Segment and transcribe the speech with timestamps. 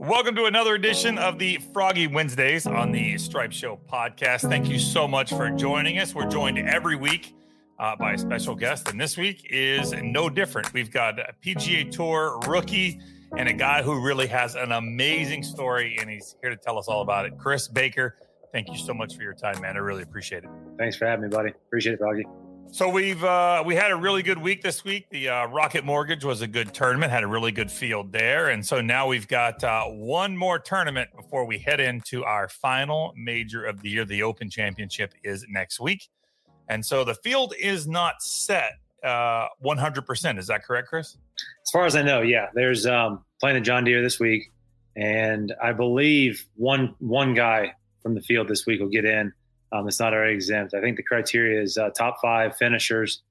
[0.00, 4.48] Welcome to another edition of the Froggy Wednesdays on the Stripe Show podcast.
[4.48, 6.14] Thank you so much for joining us.
[6.14, 7.34] We're joined every week
[7.80, 10.72] uh, by a special guest, and this week is no different.
[10.72, 13.00] We've got a PGA Tour rookie
[13.36, 16.86] and a guy who really has an amazing story, and he's here to tell us
[16.86, 17.36] all about it.
[17.36, 18.18] Chris Baker,
[18.52, 19.74] thank you so much for your time, man.
[19.74, 20.50] I really appreciate it.
[20.78, 21.50] Thanks for having me, buddy.
[21.66, 22.24] Appreciate it, Froggy.
[22.70, 25.08] So we've uh, we had a really good week this week.
[25.10, 28.64] The uh, Rocket Mortgage was a good tournament, had a really good field there, and
[28.64, 33.64] so now we've got uh, one more tournament before we head into our final major
[33.64, 34.04] of the year.
[34.04, 36.08] The Open Championship is next week,
[36.68, 40.38] and so the field is not set uh, one hundred percent.
[40.38, 41.16] Is that correct, Chris?
[41.66, 42.48] As far as I know, yeah.
[42.54, 44.52] There's um, playing the John Deere this week,
[44.94, 49.32] and I believe one one guy from the field this week will get in
[49.72, 50.74] um, it's not already exempt.
[50.74, 53.22] I think the criteria is uh, top five finishers.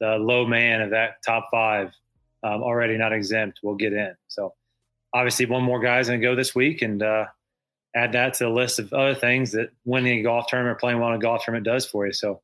[0.00, 1.92] The low man of that top five
[2.42, 4.14] um, already not exempt will get in.
[4.28, 4.54] So
[5.12, 7.26] obviously, one more guy is going to go this week, and uh,
[7.94, 11.00] add that to the list of other things that winning a golf tournament or playing
[11.00, 12.12] well in a golf tournament does for you.
[12.12, 12.40] So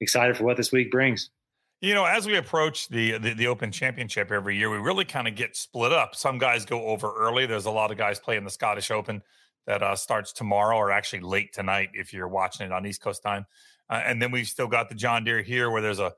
[0.00, 1.30] excited for what this week brings.
[1.80, 5.28] You know, as we approach the, the, the Open Championship every year, we really kind
[5.28, 6.14] of get split up.
[6.14, 7.44] Some guys go over early.
[7.44, 9.22] There's a lot of guys playing the Scottish Open
[9.66, 13.22] that uh, starts tomorrow or actually late tonight if you're watching it on East Coast
[13.22, 13.46] time.
[13.88, 16.12] Uh, and then we've still got the John Deere here where there's a,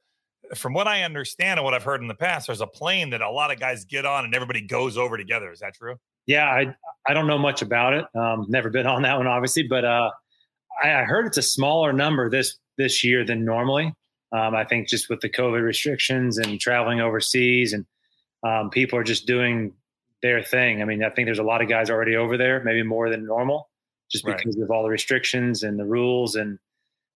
[0.55, 3.21] from what I understand and what I've heard in the past, there's a plane that
[3.21, 5.51] a lot of guys get on and everybody goes over together.
[5.53, 5.97] Is that true?
[6.27, 6.75] Yeah, I
[7.09, 8.05] I don't know much about it.
[8.15, 10.11] Um, never been on that one, obviously, but uh,
[10.83, 13.93] I, I, heard it's a smaller number this this year than normally.
[14.31, 17.87] Um, I think just with the COVID restrictions and traveling overseas, and
[18.43, 19.73] um, people are just doing
[20.23, 20.83] their thing.
[20.83, 23.25] I mean, I think there's a lot of guys already over there, maybe more than
[23.27, 23.69] normal,
[24.11, 26.59] just because of all the restrictions and the rules and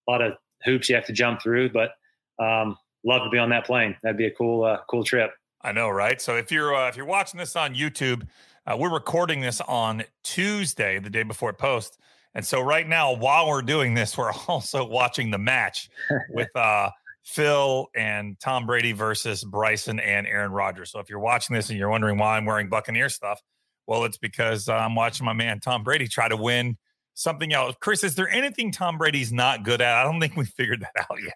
[0.08, 1.70] a lot of hoops you have to jump through.
[1.70, 1.92] But
[2.38, 3.96] um, love to be on that plane.
[4.02, 5.32] That'd be a cool, uh, cool trip.
[5.62, 6.20] I know, right?
[6.20, 8.26] So if you're uh, if you're watching this on YouTube,
[8.66, 11.98] uh, we're recording this on Tuesday, the day before it posts.
[12.34, 15.88] And so right now, while we're doing this, we're also watching the match
[16.30, 16.90] with uh
[17.24, 20.90] Phil and Tom Brady versus Bryson and Aaron Rodgers.
[20.90, 23.40] So if you're watching this and you're wondering why I'm wearing Buccaneer stuff,
[23.86, 26.76] well, it's because uh, I'm watching my man Tom Brady try to win
[27.14, 27.76] something else.
[27.80, 29.96] Chris, is there anything Tom Brady's not good at?
[29.96, 31.34] I don't think we figured that out yet.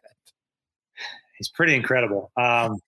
[1.38, 2.30] He's pretty incredible.
[2.36, 2.78] Um,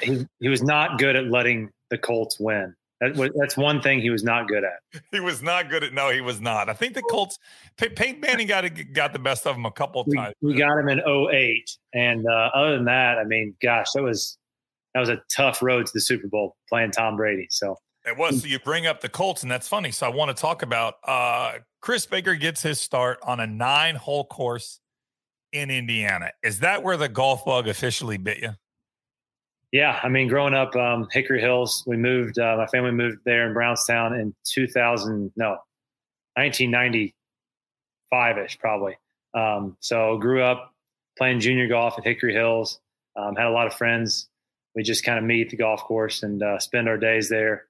[0.00, 2.74] he he was not good at letting the Colts win.
[3.00, 5.02] That, that's one thing he was not good at.
[5.12, 5.94] He was not good at.
[5.94, 6.68] No, he was not.
[6.68, 7.38] I think the Colts.
[7.76, 10.34] Peyton Manning got got the best of him a couple we, times.
[10.42, 11.70] We got him in 08.
[11.94, 14.36] and uh, other than that, I mean, gosh, that was
[14.94, 17.46] that was a tough road to the Super Bowl playing Tom Brady.
[17.50, 17.76] So
[18.06, 18.42] it was.
[18.42, 19.92] So you bring up the Colts, and that's funny.
[19.92, 23.94] So I want to talk about uh, Chris Baker gets his start on a nine
[23.94, 24.80] hole course
[25.52, 26.32] in Indiana.
[26.42, 28.50] Is that where the golf bug officially bit you?
[29.70, 32.38] Yeah, I mean, growing up, um, Hickory Hills, we moved.
[32.38, 35.58] Uh, my family moved there in Brownstown in 2000, no,
[36.34, 38.96] 1995 ish, probably.
[39.34, 40.72] Um, so grew up
[41.18, 42.80] playing junior golf at Hickory Hills.
[43.14, 44.28] Um, had a lot of friends.
[44.74, 47.66] We just kind of meet at the golf course and uh, spend our days there.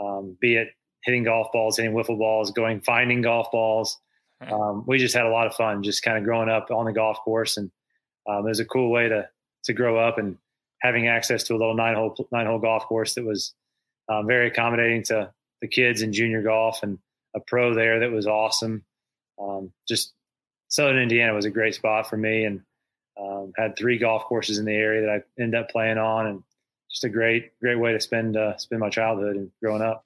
[0.00, 0.68] Um, be it
[1.04, 3.98] hitting golf balls, hitting wiffle balls, going finding golf balls.
[4.40, 6.92] Um, we just had a lot of fun, just kind of growing up on the
[6.92, 7.70] golf course, and
[8.28, 9.28] um, it was a cool way to
[9.64, 10.36] to grow up and
[10.80, 13.54] having access to a little nine hole nine hole golf course that was
[14.08, 16.98] um, very accommodating to the kids in junior golf and
[17.34, 18.84] a pro there that was awesome.
[19.40, 20.12] Um, just
[20.68, 22.62] Southern Indiana was a great spot for me and
[23.20, 26.42] um, had three golf courses in the area that I ended up playing on and
[26.90, 30.04] just a great, great way to spend, uh, spend my childhood and growing up.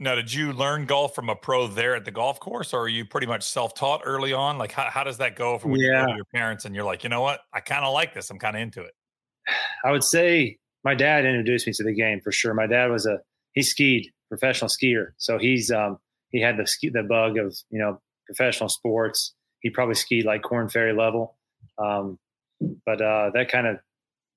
[0.00, 2.88] Now, did you learn golf from a pro there at the golf course, or are
[2.88, 4.56] you pretty much self-taught early on?
[4.56, 6.02] Like, how, how does that go from when yeah.
[6.02, 8.14] you go to your parents and you're like, you know what, I kind of like
[8.14, 8.92] this, I'm kind of into it.
[9.84, 12.54] I would say my dad introduced me to the game for sure.
[12.54, 13.20] My dad was a
[13.52, 15.98] he skied professional skier, so he's um,
[16.30, 19.34] he had the ski, the bug of you know professional sports.
[19.60, 21.36] He probably skied like Korn Ferry level,
[21.78, 22.18] um,
[22.86, 23.78] but uh, that kind of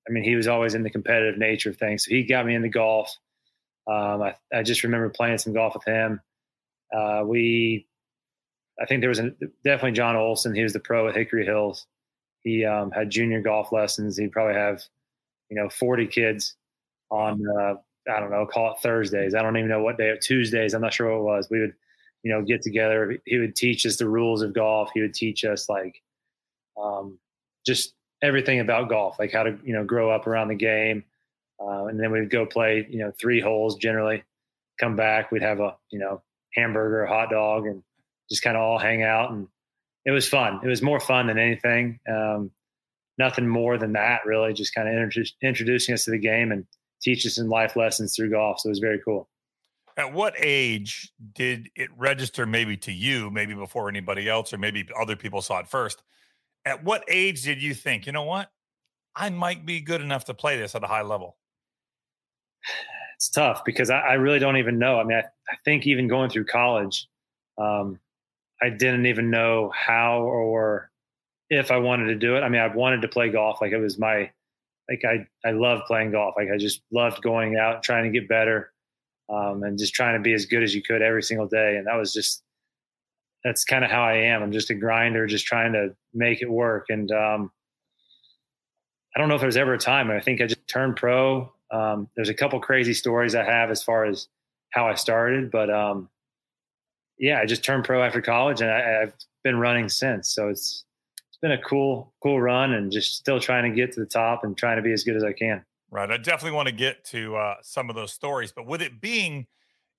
[0.08, 2.04] I mean he was always in the competitive nature of things.
[2.04, 3.16] So he got me into golf.
[3.86, 6.20] Um, I, I just remember playing some golf with him.
[6.94, 7.86] Uh, we,
[8.80, 9.30] I think there was a,
[9.64, 10.54] definitely John Olson.
[10.54, 11.86] He was the pro at Hickory Hills.
[12.42, 14.16] He um, had junior golf lessons.
[14.16, 14.82] He'd probably have,
[15.52, 16.54] you know, 40 kids
[17.10, 17.74] on, uh,
[18.10, 19.34] I don't know, call it Thursdays.
[19.34, 20.72] I don't even know what day, Tuesdays.
[20.72, 21.48] I'm not sure what it was.
[21.50, 21.74] We would,
[22.22, 23.18] you know, get together.
[23.26, 24.88] He would teach us the rules of golf.
[24.94, 26.00] He would teach us like
[26.82, 27.18] um,
[27.66, 31.04] just everything about golf, like how to, you know, grow up around the game.
[31.60, 34.24] Uh, and then we'd go play, you know, three holes generally,
[34.80, 35.30] come back.
[35.30, 36.22] We'd have a, you know,
[36.54, 37.82] hamburger, hot dog, and
[38.30, 39.48] just kind of all hang out and
[40.04, 40.60] it was fun.
[40.64, 42.00] It was more fun than anything.
[42.08, 42.50] Um,
[43.18, 44.52] nothing more than that, really.
[44.52, 45.12] Just kind of
[45.42, 46.66] introducing us to the game and
[47.02, 48.60] teach us some life lessons through golf.
[48.60, 49.28] So it was very cool.
[49.96, 54.88] At what age did it register maybe to you, maybe before anybody else, or maybe
[54.98, 56.02] other people saw it first?
[56.64, 58.50] At what age did you think, you know what?
[59.14, 61.36] I might be good enough to play this at a high level?
[63.16, 64.98] It's tough because I, I really don't even know.
[64.98, 67.08] I mean, I, I think even going through college,
[67.58, 67.98] um,
[68.62, 70.91] I didn't even know how or
[71.58, 72.40] if I wanted to do it.
[72.40, 73.60] I mean, I wanted to play golf.
[73.60, 74.30] Like it was my,
[74.88, 76.34] like I, I love playing golf.
[76.36, 78.72] Like I just loved going out, trying to get better
[79.28, 81.76] um, and just trying to be as good as you could every single day.
[81.76, 82.42] And that was just
[83.44, 84.42] that's kind of how I am.
[84.42, 86.86] I'm just a grinder, just trying to make it work.
[86.90, 87.50] And um,
[89.14, 90.10] I don't know if there's ever a time.
[90.10, 91.52] I think I just turned pro.
[91.72, 94.28] Um, there's a couple crazy stories I have as far as
[94.70, 96.08] how I started, but um,
[97.18, 99.14] yeah, I just turned pro after college, and I, have
[99.44, 100.30] been running since.
[100.30, 100.84] So it's
[101.42, 104.56] been a cool cool run, and just still trying to get to the top and
[104.56, 105.64] trying to be as good as I can.
[105.90, 106.10] Right.
[106.10, 109.46] I definitely want to get to uh, some of those stories, but with it being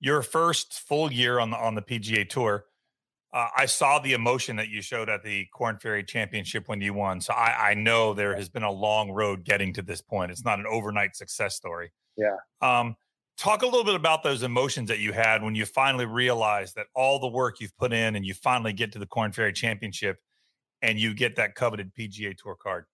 [0.00, 2.64] your first full year on the on the PGA Tour,
[3.32, 6.94] uh, I saw the emotion that you showed at the Korn Ferry Championship when you
[6.94, 7.20] won.
[7.20, 10.30] So I, I, know there has been a long road getting to this point.
[10.30, 11.90] It's not an overnight success story.
[12.16, 12.36] Yeah.
[12.60, 12.96] Um,
[13.36, 16.86] talk a little bit about those emotions that you had when you finally realized that
[16.94, 20.18] all the work you've put in and you finally get to the Korn Ferry Championship
[20.84, 22.84] and you get that coveted PGA Tour card.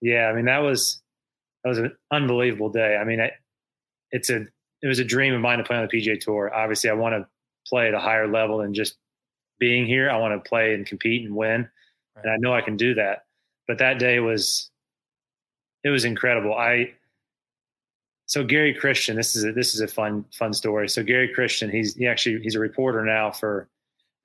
[0.00, 1.02] Yeah, I mean that was
[1.62, 2.96] that was an unbelievable day.
[2.96, 3.32] I mean, it,
[4.10, 4.46] it's a
[4.82, 6.52] it was a dream of mine to play on the PGA Tour.
[6.54, 7.26] Obviously, I want to
[7.68, 8.96] play at a higher level than just
[9.58, 10.10] being here.
[10.10, 11.68] I want to play and compete and win,
[12.14, 12.24] right.
[12.24, 13.24] and I know I can do that.
[13.68, 14.70] But that day was
[15.84, 16.54] it was incredible.
[16.54, 16.92] I
[18.26, 20.88] so Gary Christian, this is a, this is a fun fun story.
[20.88, 23.68] So Gary Christian, he's he actually he's a reporter now for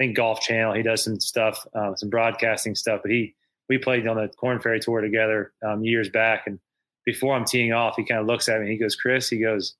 [0.01, 0.73] think Golf Channel.
[0.73, 3.01] He does some stuff, uh, some broadcasting stuff.
[3.03, 3.35] But he
[3.69, 6.59] we played on the Korn Ferry Tour together um, years back, and
[7.05, 8.69] before I'm teeing off, he kind of looks at me.
[8.69, 9.75] he goes, "Chris," he goes,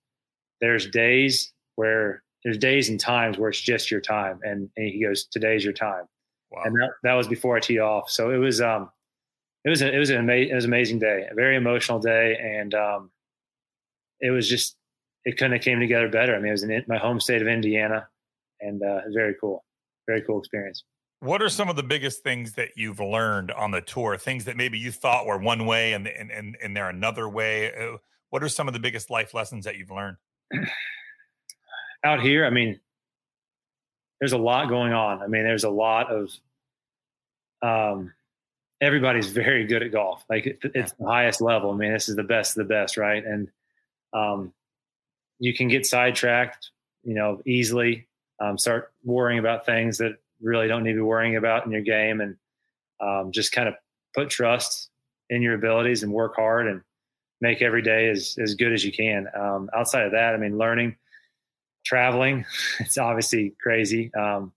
[0.60, 5.04] "There's days where there's days and times where it's just your time," and, and he
[5.04, 6.06] goes, "Today's your time."
[6.52, 6.64] Wow.
[6.66, 8.10] And that, that was before I teed off.
[8.10, 8.90] So it was um,
[9.66, 12.00] it was a, it was an ama- it was an amazing day, a very emotional
[12.00, 13.12] day, and um,
[14.20, 14.76] it was just
[15.26, 16.36] it couldn't have came together better.
[16.36, 18.08] I mean, it was in my home state of Indiana,
[18.60, 19.64] and uh, very cool,
[20.12, 20.84] very cool experience.
[21.22, 24.18] What are some of the biggest things that you've learned on the tour?
[24.18, 27.74] Things that maybe you thought were one way and and and, and they're another way.
[27.74, 27.98] Uh,
[28.32, 30.18] what are some of the biggest life lessons that you've learned?
[32.04, 32.80] Out here, I mean,
[34.20, 35.22] there's a lot going on.
[35.22, 36.32] I mean, there's a lot of
[37.62, 38.14] um,
[38.82, 40.24] everybody's very good at golf.
[40.30, 41.72] Like it, it's the highest level.
[41.72, 43.24] I mean, this is the best of the best, right?
[43.24, 43.48] And
[44.14, 44.54] um,
[45.40, 46.72] you can get sidetracked,
[47.04, 48.08] you know, easily.
[48.42, 51.82] Um, start worrying about things that really don't need to be worrying about in your
[51.82, 52.36] game and
[53.00, 53.76] um, just kind of
[54.16, 54.90] put trust
[55.30, 56.82] in your abilities and work hard and
[57.40, 59.28] make every day as, as good as you can.
[59.36, 60.96] Um, outside of that, I mean, learning,
[61.86, 62.46] traveling,
[62.80, 64.12] it's obviously crazy.
[64.14, 64.52] Um,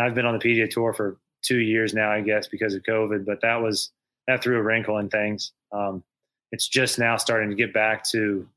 [0.00, 3.26] I've been on the PGA tour for two years now, I guess, because of COVID,
[3.26, 3.90] but that was,
[4.26, 5.52] that threw a wrinkle in things.
[5.72, 6.04] Um,
[6.52, 8.48] it's just now starting to get back to,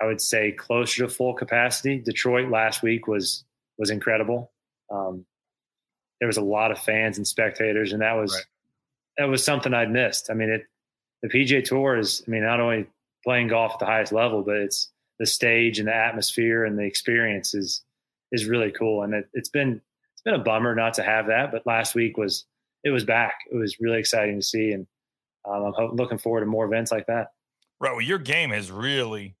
[0.00, 1.98] I would say closer to full capacity.
[1.98, 3.44] Detroit last week was,
[3.80, 4.52] was incredible.
[4.92, 5.24] Um,
[6.20, 8.44] there was a lot of fans and spectators, and that was right.
[9.18, 10.30] that was something I'd missed.
[10.30, 10.66] I mean, it
[11.22, 12.86] the PGA Tour is, I mean, not only
[13.24, 16.84] playing golf at the highest level, but it's the stage and the atmosphere and the
[16.84, 17.82] experience is
[18.32, 19.02] is really cool.
[19.02, 19.80] And it, has been
[20.12, 22.44] it's been a bummer not to have that, but last week was
[22.84, 23.34] it was back.
[23.50, 24.86] It was really exciting to see, and
[25.48, 27.32] um, I'm looking forward to more events like that.
[27.80, 27.92] Right.
[27.92, 29.36] Well, your game has really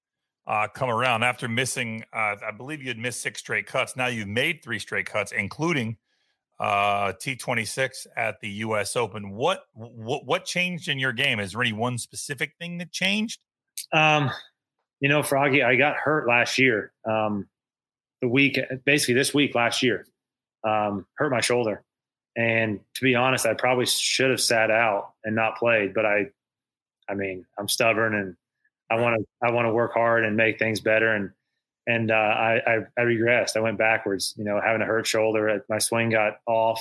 [0.46, 2.04] uh, come around after missing.
[2.12, 3.96] Uh, I believe you had missed six straight cuts.
[3.96, 5.96] Now you've made three straight cuts, including
[6.58, 8.96] uh, T26 at the U.S.
[8.96, 9.30] Open.
[9.30, 11.40] What what what changed in your game?
[11.40, 13.40] Is there any one specific thing that changed?
[13.92, 14.30] Um,
[15.00, 16.92] you know, Froggy, I got hurt last year.
[17.04, 17.48] Um,
[18.20, 20.06] the week, basically this week last year,
[20.62, 21.82] um, hurt my shoulder,
[22.36, 25.94] and to be honest, I probably should have sat out and not played.
[25.94, 26.26] But I,
[27.08, 28.36] I mean, I'm stubborn and
[28.90, 31.30] I want to I want to work hard and make things better and
[31.86, 33.56] and uh, I, I, I regressed.
[33.56, 34.34] I went backwards.
[34.36, 36.80] You know, having a hurt shoulder, my swing got off.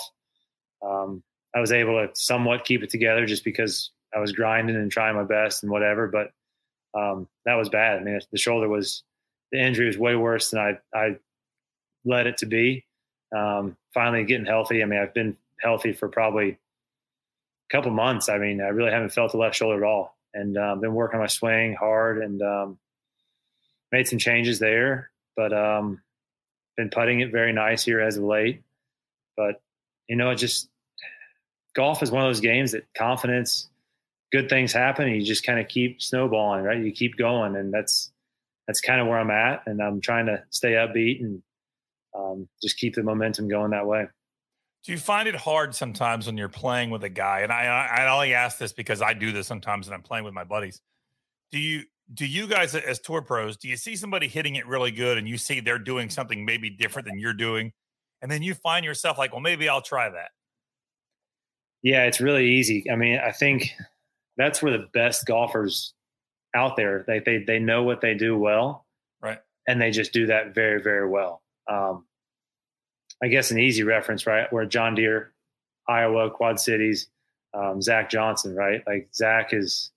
[0.85, 1.23] Um,
[1.55, 5.15] I was able to somewhat keep it together just because I was grinding and trying
[5.15, 6.07] my best and whatever.
[6.07, 6.31] But
[6.99, 7.99] um, that was bad.
[7.99, 9.03] I mean, the shoulder was
[9.51, 11.17] the injury was way worse than I I
[12.05, 12.85] led it to be.
[13.35, 14.81] Um, finally getting healthy.
[14.81, 16.57] I mean, I've been healthy for probably a
[17.71, 18.29] couple months.
[18.29, 21.17] I mean, I really haven't felt the left shoulder at all, and um, been working
[21.17, 22.77] on my swing hard and um,
[23.91, 26.01] made some changes there, but um,
[26.77, 28.61] been putting it very nice here as of late.
[29.35, 29.61] But
[30.07, 30.69] you know, it just
[31.75, 33.69] golf is one of those games that confidence,
[34.31, 36.83] good things happen, and you just kind of keep snowballing, right?
[36.83, 38.11] You keep going, and that's
[38.67, 41.41] that's kind of where I'm at, and I'm trying to stay upbeat and
[42.15, 44.07] um, just keep the momentum going that way.
[44.85, 47.41] Do you find it hard sometimes when you're playing with a guy?
[47.41, 50.33] And I, I only ask this because I do this sometimes when I'm playing with
[50.33, 50.81] my buddies.
[51.51, 51.83] Do you
[52.13, 55.29] do you guys as tour pros do you see somebody hitting it really good and
[55.29, 57.71] you see they're doing something maybe different than you're doing?
[58.21, 60.31] And then you find yourself like well maybe i'll try that.
[61.81, 62.89] Yeah it's really easy.
[62.89, 63.71] I mean i think
[64.37, 65.93] that's where the best golfers
[66.55, 68.85] out there they they, they know what they do well
[69.21, 69.39] right.
[69.67, 71.41] and they just do that very very well.
[71.67, 72.05] Um,
[73.23, 75.31] i guess an easy reference right where john deere
[75.87, 77.07] iowa quad cities
[77.53, 79.91] um, zach johnson right like zach is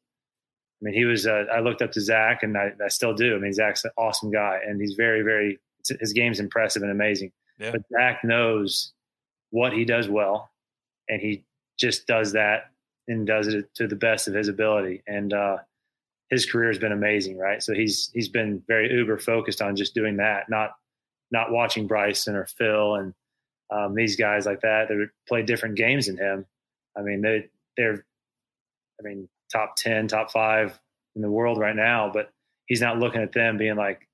[0.83, 1.27] I mean, he was.
[1.27, 3.37] Uh, I looked up to Zach, and I, I, still do.
[3.37, 5.61] I mean, Zach's an awesome guy, and he's very, very.
[6.01, 7.31] His game's impressive and amazing.
[7.59, 7.71] Yeah.
[7.71, 8.93] But Zach knows
[9.51, 10.51] what he does well,
[11.09, 11.45] and he
[11.79, 12.71] just does that
[13.07, 15.03] and does it to the best of his ability.
[15.07, 15.59] And uh,
[16.31, 17.63] his career has been amazing, right?
[17.63, 20.73] So he's he's been very uber focused on just doing that, not
[21.33, 23.15] not watching Bryson or Phil and
[23.71, 26.47] um, these guys like that that play different games than him.
[26.97, 28.05] I mean, they they're.
[29.01, 30.79] I mean, top 10, top five
[31.15, 32.31] in the world right now, but
[32.67, 34.09] he's not looking at them being like,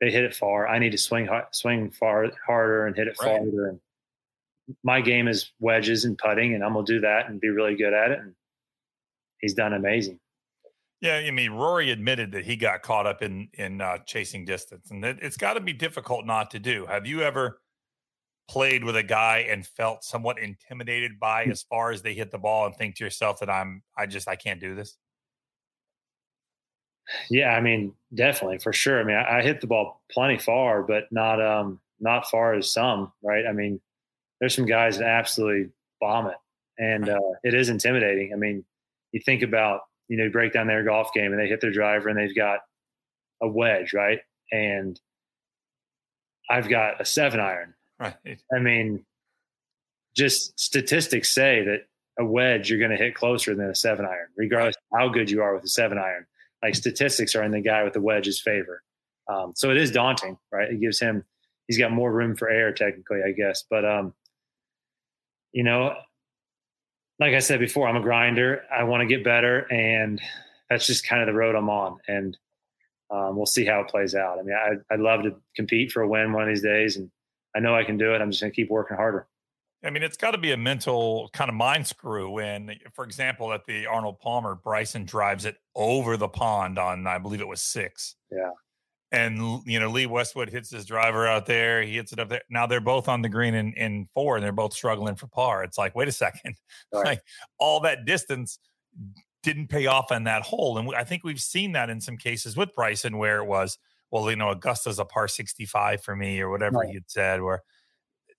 [0.00, 0.68] they hit it far.
[0.68, 3.38] I need to swing, swing far harder and hit it right.
[3.38, 3.68] farther.
[3.68, 3.80] And
[4.84, 7.76] my game is wedges and putting, and I'm going to do that and be really
[7.76, 8.18] good at it.
[8.18, 8.34] And
[9.40, 10.20] he's done amazing.
[11.00, 14.90] Yeah, I mean, Rory admitted that he got caught up in in uh, chasing distance,
[14.90, 16.86] and it, it's got to be difficult not to do.
[16.86, 17.60] Have you ever
[18.48, 21.50] played with a guy and felt somewhat intimidated by hmm.
[21.50, 24.28] as far as they hit the ball and think to yourself that I'm I just
[24.28, 24.96] I can't do this?
[27.30, 29.00] Yeah, I mean, definitely for sure.
[29.00, 32.72] I mean, I, I hit the ball plenty far, but not um not far as
[32.72, 33.46] some, right?
[33.46, 33.80] I mean,
[34.40, 36.36] there's some guys that absolutely bomb it,
[36.78, 38.32] and uh, it is intimidating.
[38.32, 38.64] I mean,
[39.12, 42.08] you think about you know break down their golf game and they hit their driver
[42.08, 42.60] and they've got
[43.42, 44.20] a wedge, right?
[44.52, 44.98] And
[46.48, 48.14] I've got a seven iron, Right.
[48.54, 49.04] I mean,
[50.14, 51.86] just statistics say that
[52.18, 55.30] a wedge you're going to hit closer than a seven iron, regardless of how good
[55.30, 56.26] you are with a seven iron.
[56.62, 58.82] Like statistics are in the guy with the wedge's favor.
[59.28, 60.70] Um, so it is daunting, right?
[60.70, 61.24] It gives him
[61.66, 63.64] he's got more room for error technically, I guess.
[63.68, 64.14] But um,
[65.52, 65.94] you know,
[67.18, 68.62] like I said before, I'm a grinder.
[68.72, 70.20] I want to get better, and
[70.68, 71.98] that's just kind of the road I'm on.
[72.08, 72.36] And
[73.10, 74.38] um, we'll see how it plays out.
[74.38, 77.10] I mean, I, I'd love to compete for a win one of these days, and
[77.54, 78.20] I know I can do it.
[78.20, 79.26] I'm just going to keep working harder.
[79.84, 83.52] I mean, it's got to be a mental kind of mind screw when, for example,
[83.52, 87.62] at the Arnold Palmer, Bryson drives it over the pond on, I believe it was
[87.62, 88.16] six.
[88.30, 88.50] Yeah.
[89.12, 91.82] And, you know, Lee Westwood hits his driver out there.
[91.82, 92.42] He hits it up there.
[92.50, 95.62] Now they're both on the green in, in four and they're both struggling for par.
[95.62, 96.56] It's like, wait a second.
[96.92, 97.04] Right.
[97.04, 97.22] Like
[97.58, 98.58] all that distance
[99.42, 100.78] didn't pay off on that hole.
[100.78, 103.78] And I think we've seen that in some cases with Bryson where it was,
[104.10, 106.88] well, you know, Augusta's a par 65 for me or whatever right.
[106.88, 107.62] he had said, where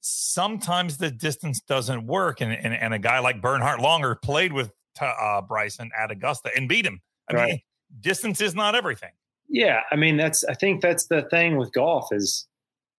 [0.01, 2.41] sometimes the distance doesn't work.
[2.41, 4.71] And, and, and a guy like Bernhard Langer played with
[5.01, 7.01] uh, Bryson at Augusta and beat him.
[7.29, 7.47] I right.
[7.49, 7.61] mean,
[8.01, 9.11] distance is not everything.
[9.49, 9.81] Yeah.
[9.91, 12.47] I mean, that's, I think that's the thing with golf is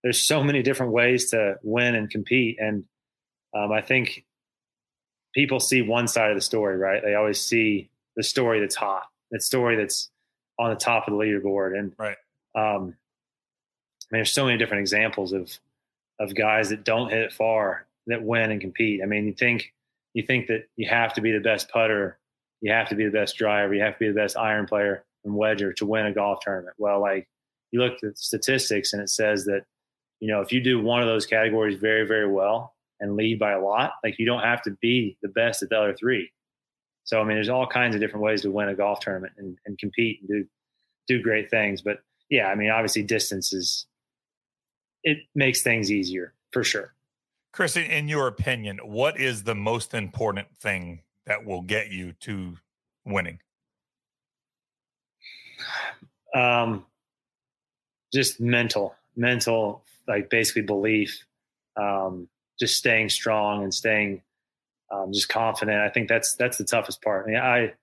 [0.02, 2.58] there's so many different ways to win and compete.
[2.60, 2.84] And
[3.54, 4.24] um, I think
[5.34, 7.02] people see one side of the story, right?
[7.02, 10.10] They always see the story that's hot, the story that's
[10.58, 11.78] on the top of the leaderboard.
[11.78, 12.16] And right.
[12.54, 12.94] Um,
[14.10, 15.58] I mean, there's so many different examples of
[16.20, 19.00] of guys that don't hit it far that win and compete.
[19.02, 19.72] I mean, you think
[20.14, 22.18] you think that you have to be the best putter,
[22.60, 25.04] you have to be the best driver, you have to be the best iron player
[25.28, 26.74] and wedger to win a golf tournament.
[26.78, 27.28] Well, like
[27.70, 29.62] you look at statistics and it says that
[30.20, 33.52] you know if you do one of those categories very very well and lead by
[33.52, 36.30] a lot, like you don't have to be the best at the other three.
[37.04, 39.56] So I mean, there's all kinds of different ways to win a golf tournament and,
[39.66, 40.46] and compete and do
[41.06, 41.82] do great things.
[41.82, 43.86] But yeah, I mean, obviously distance is
[45.04, 46.94] it makes things easier for sure.
[47.52, 52.58] Chris, in your opinion, what is the most important thing that will get you to
[53.04, 53.40] winning?
[56.34, 56.84] Um,
[58.12, 61.24] just mental, mental, like basically belief,
[61.76, 64.22] um, just staying strong and staying
[64.90, 65.80] um, just confident.
[65.80, 67.26] I think that's that's the toughest part.
[67.26, 67.74] I mean, I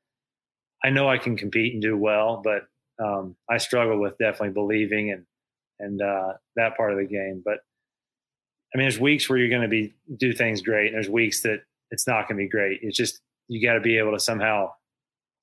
[0.84, 2.67] I know I can compete and do well, but
[3.03, 5.25] um, I struggle with definitely believing and
[5.79, 7.41] and uh, that part of the game.
[7.44, 7.60] But
[8.74, 11.41] I mean, there's weeks where you're going to be do things great, and there's weeks
[11.41, 12.79] that it's not going to be great.
[12.82, 14.72] It's just you got to be able to somehow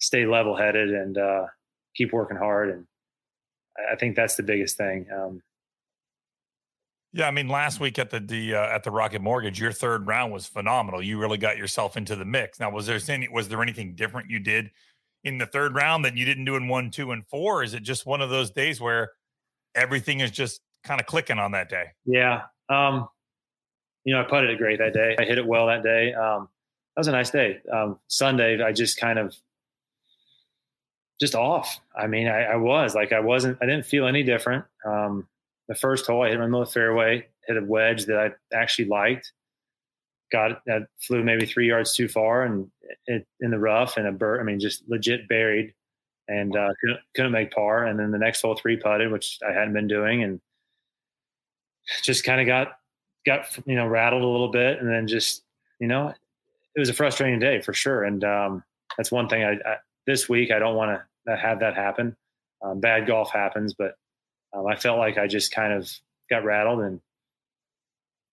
[0.00, 1.46] stay level headed and uh,
[1.96, 2.70] keep working hard.
[2.70, 2.86] And
[3.90, 5.06] I think that's the biggest thing.
[5.14, 5.42] Um,
[7.14, 10.06] yeah, I mean, last week at the, the uh, at the Rocket Mortgage, your third
[10.06, 11.02] round was phenomenal.
[11.02, 12.58] You really got yourself into the mix.
[12.58, 14.70] Now, was there any was there anything different you did
[15.22, 17.62] in the third round that you didn't do in one, two, and four?
[17.62, 19.10] is it just one of those days where
[19.74, 21.86] everything is just kind of clicking on that day.
[22.04, 22.42] Yeah.
[22.68, 23.08] Um,
[24.04, 25.16] you know, I putted it great that day.
[25.18, 26.12] I hit it well that day.
[26.12, 26.48] Um,
[26.96, 27.60] that was a nice day.
[27.72, 29.34] Um, Sunday, I just kind of
[31.22, 31.78] just off.
[31.96, 34.64] I mean, I, I, was like, I wasn't, I didn't feel any different.
[34.84, 35.28] Um,
[35.68, 39.30] the first hole, I hit my middle fairway, hit a wedge that I actually liked.
[40.32, 42.68] Got that flew maybe three yards too far and
[43.06, 44.40] it, in the rough and a bird.
[44.40, 45.74] I mean, just legit buried
[46.26, 47.84] and uh, couldn't, couldn't make par.
[47.84, 50.40] And then the next hole three putted, which I hadn't been doing, and
[52.02, 52.78] just kind of got
[53.24, 55.44] got you know rattled a little bit, and then just
[55.78, 58.02] you know it was a frustrating day for sure.
[58.02, 58.64] And um,
[58.96, 59.76] that's one thing I, I
[60.06, 62.16] this week I don't want to have that happen.
[62.62, 63.96] Um, bad golf happens, but
[64.52, 65.90] um, I felt like I just kind of
[66.30, 67.00] got rattled and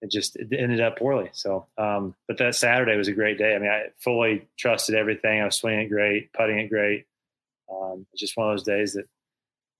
[0.02, 1.30] it just it ended up poorly.
[1.34, 3.56] So, um, but that Saturday was a great day.
[3.56, 5.42] I mean, I fully trusted everything.
[5.42, 7.06] I was swinging it great, putting it great.
[7.72, 9.06] Um, it's just one of those days that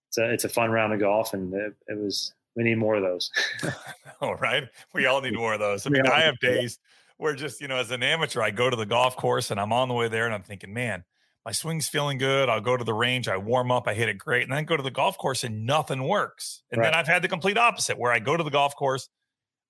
[0.08, 2.96] it's a, it's a fun round of golf, and it, it was we need more
[2.96, 3.30] of those.
[4.20, 5.86] all right, we all need more of those.
[5.86, 6.78] I mean, I have days
[7.16, 9.72] where just you know, as an amateur, I go to the golf course and I'm
[9.72, 11.04] on the way there, and I'm thinking, man,
[11.50, 12.48] my swing's feeling good.
[12.48, 14.76] I'll go to the range, I warm up, I hit it great, and then go
[14.76, 16.62] to the golf course and nothing works.
[16.70, 16.86] And right.
[16.86, 19.08] then I've had the complete opposite, where I go to the golf course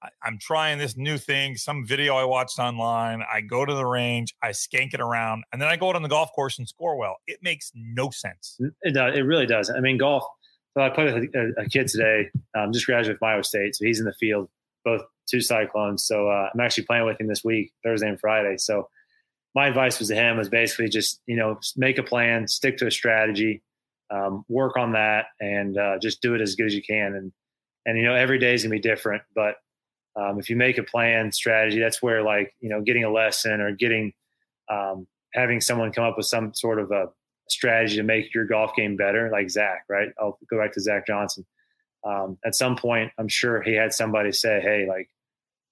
[0.02, 3.22] I, am trying this new thing, some video I watched online.
[3.32, 6.02] I go to the range, I skank it around, and then I go out on
[6.02, 7.16] the golf course and score well.
[7.26, 8.58] It makes no sense.
[8.82, 9.16] It does.
[9.16, 9.70] It really does.
[9.70, 10.24] I mean, golf.
[10.76, 13.86] So I played with a, a kid today, um, just graduated from Iowa State, so
[13.86, 14.50] he's in the field,
[14.84, 16.04] both two Cyclones.
[16.04, 18.58] So uh, I'm actually playing with him this week, Thursday and Friday.
[18.58, 18.86] So
[19.54, 22.86] my advice was to him was basically just you know make a plan, stick to
[22.86, 23.62] a strategy,
[24.10, 27.14] um, work on that, and uh, just do it as good as you can.
[27.14, 27.32] And
[27.86, 29.56] and you know every day is gonna be different, but
[30.16, 33.60] um, if you make a plan strategy that's where like you know getting a lesson
[33.60, 34.12] or getting
[34.68, 37.06] um, having someone come up with some sort of a
[37.48, 41.06] strategy to make your golf game better like zach right i'll go back to zach
[41.06, 41.44] johnson
[42.06, 45.08] um, at some point i'm sure he had somebody say hey like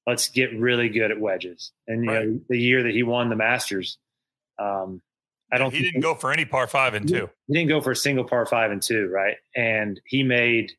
[0.08, 1.70] let's get really good at wedges.
[1.86, 2.26] And you right.
[2.26, 3.98] know the year that he won the masters
[4.59, 5.02] um,
[5.52, 7.30] i don't think he didn't he, go for any par five and two.
[7.46, 9.37] He didn't go for a single par five and two right?
[9.54, 10.72] And he made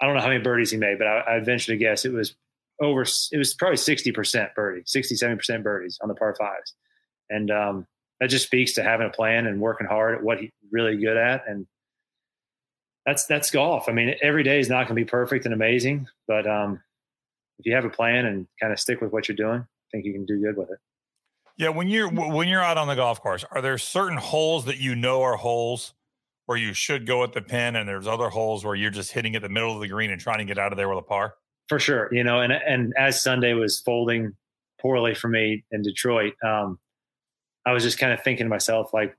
[0.00, 2.12] i don't know how many birdies he made but i, I venture to guess it
[2.12, 2.34] was
[2.80, 6.74] over it was probably 60% birdie 60 70% birdies on the par fives.
[7.30, 7.86] And um,
[8.20, 11.16] that just speaks to having a plan and working hard at what he's really good
[11.16, 11.44] at.
[11.48, 11.66] And
[13.04, 13.88] that's that's golf.
[13.88, 16.80] I mean every day is not going to be perfect and amazing but um,
[17.58, 20.04] if you have a plan and kind of stick with what you're doing i think
[20.04, 20.78] you can do good with it
[21.56, 24.78] yeah when you're when you're out on the golf course are there certain holes that
[24.78, 25.94] you know are holes
[26.46, 29.34] where you should go at the pin and there's other holes where you're just hitting
[29.34, 31.02] at the middle of the green and trying to get out of there with a
[31.02, 31.34] par
[31.68, 32.08] for sure.
[32.12, 34.34] You know, and and as Sunday was folding
[34.80, 36.78] poorly for me in Detroit, um,
[37.64, 39.16] I was just kind of thinking to myself, like,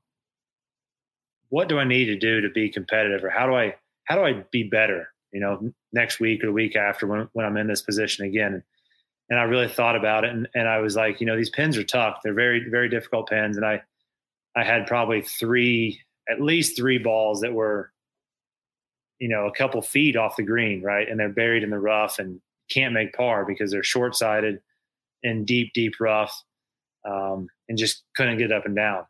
[1.50, 4.24] what do I need to do to be competitive, or how do I how do
[4.24, 5.10] I be better?
[5.32, 8.64] You know, next week or the week after when when I'm in this position again.
[9.30, 11.78] And I really thought about it, and, and I was like, you know, these pins
[11.78, 12.20] are tough.
[12.24, 13.82] They're very very difficult pins, and I
[14.56, 17.92] I had probably three, at least three balls that were
[19.20, 21.08] you know, a couple feet off the green, right?
[21.10, 24.60] And they're buried in the rough and can't make par because they're short sighted
[25.24, 26.44] and deep, deep rough
[27.06, 29.06] um, and just couldn't get up and down.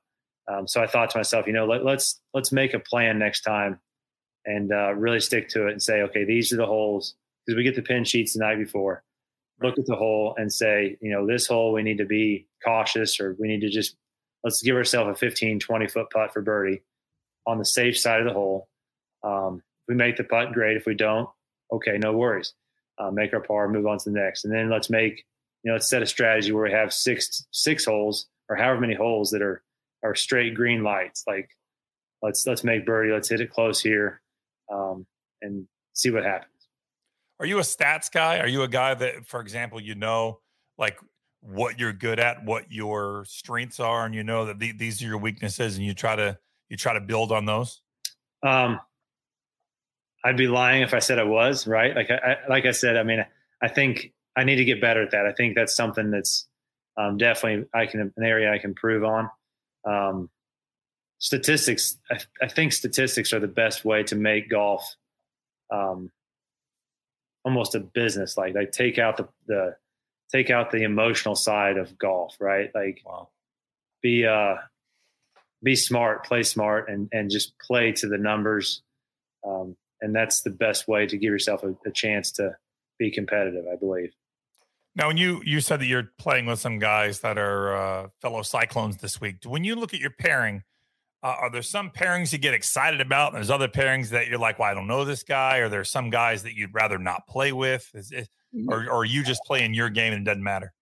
[0.47, 3.41] Um, so I thought to myself, you know, let, let's, let's make a plan next
[3.41, 3.79] time
[4.47, 7.63] and uh, really stick to it and say, okay, these are the holes because we
[7.63, 9.03] get the pin sheets the night before.
[9.61, 13.19] Look at the hole and say, you know, this hole we need to be cautious
[13.19, 13.97] or we need to just
[14.43, 16.81] let's give ourselves a 15, 20 foot putt for birdie
[17.45, 18.69] on the safe side of the hole.
[19.23, 20.77] Um, we make the putt, great.
[20.77, 21.29] If we don't,
[21.71, 22.53] okay, no worries.
[22.97, 25.25] Uh, make our par, move on to the next, and then let's make
[25.63, 28.95] you know let's set a strategy where we have six six holes or however many
[28.95, 29.61] holes that are
[30.03, 31.23] are straight green lights.
[31.27, 31.49] Like
[32.21, 34.21] let's let's make birdie, let's hit it close here,
[34.71, 35.05] um,
[35.41, 36.51] and see what happens.
[37.39, 38.39] Are you a stats guy?
[38.39, 40.39] Are you a guy that, for example, you know
[40.77, 40.97] like
[41.41, 45.05] what you're good at, what your strengths are, and you know that the, these are
[45.05, 46.37] your weaknesses, and you try to
[46.69, 47.81] you try to build on those?
[48.43, 48.79] Um,
[50.23, 51.95] I'd be lying if I said I was right.
[51.95, 53.25] Like I, I, like I said, I mean,
[53.61, 55.25] I think I need to get better at that.
[55.25, 56.47] I think that's something that's
[56.97, 59.29] um, definitely I can an area I can improve on.
[59.85, 60.29] Um,
[61.19, 64.95] statistics, I, I, think statistics are the best way to make golf
[65.71, 66.11] um,
[67.43, 68.37] almost a business.
[68.37, 69.75] Like like take out the the
[70.31, 72.69] take out the emotional side of golf, right?
[72.73, 73.29] Like wow.
[74.01, 74.55] be uh
[75.63, 78.81] be smart, play smart, and and just play to the numbers.
[79.47, 82.55] Um, and that's the best way to give yourself a, a chance to
[82.99, 84.11] be competitive, I believe.
[84.95, 88.41] Now, when you you said that you're playing with some guys that are uh, fellow
[88.41, 90.63] Cyclones this week, when you look at your pairing,
[91.23, 93.29] Uh, are there some pairings you get excited about?
[93.29, 95.89] And there's other pairings that you're like, well, I don't know this guy, or there's
[95.89, 98.69] some guys that you'd rather not play with, is it, mm-hmm.
[98.69, 100.73] or, or are you just playing your game and it doesn't matter?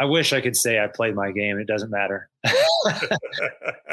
[0.00, 1.58] I wish I could say I played my game.
[1.58, 2.30] It doesn't matter.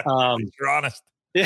[0.10, 1.04] um, you're honest.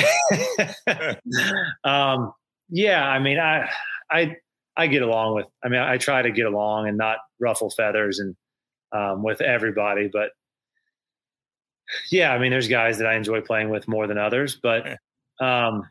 [1.84, 2.32] um,
[2.70, 3.68] yeah, I mean, I,
[4.08, 4.36] I,
[4.76, 5.46] I get along with.
[5.64, 8.36] I mean, I try to get along and not ruffle feathers and
[8.92, 10.08] um, with everybody.
[10.10, 10.30] But
[12.10, 14.56] yeah, I mean, there's guys that I enjoy playing with more than others.
[14.56, 14.98] But
[15.40, 15.88] um,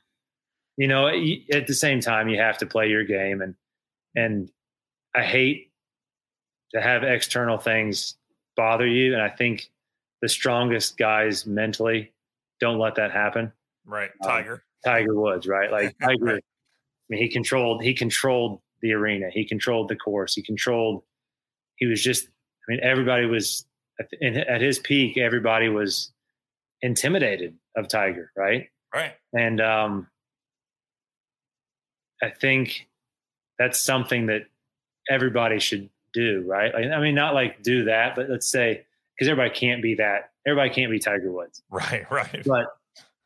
[0.77, 3.55] you know, at the same time, you have to play your game, and
[4.15, 4.49] and
[5.15, 5.71] I hate
[6.73, 8.15] to have external things
[8.55, 9.13] bother you.
[9.13, 9.69] And I think
[10.21, 12.13] the strongest guys mentally
[12.59, 13.51] don't let that happen.
[13.85, 14.53] Right, um, Tiger.
[14.53, 15.71] Um, Tiger Woods, right?
[15.71, 16.25] Like Tiger.
[16.25, 16.43] right.
[16.43, 17.83] I mean, he controlled.
[17.83, 19.29] He controlled the arena.
[19.31, 20.33] He controlled the course.
[20.33, 21.03] He controlled.
[21.75, 22.27] He was just.
[22.27, 23.65] I mean, everybody was
[24.21, 25.17] at his peak.
[25.17, 26.11] Everybody was
[26.81, 28.69] intimidated of Tiger, right?
[28.93, 29.13] Right.
[29.33, 30.07] And um,
[32.21, 32.87] I think
[33.57, 34.43] that's something that
[35.09, 36.73] everybody should do, right?
[36.75, 40.31] I mean, not like do that, but let's say because everybody can't be that.
[40.45, 41.61] Everybody can't be Tiger Woods.
[41.69, 42.05] Right.
[42.11, 42.43] Right.
[42.45, 42.67] But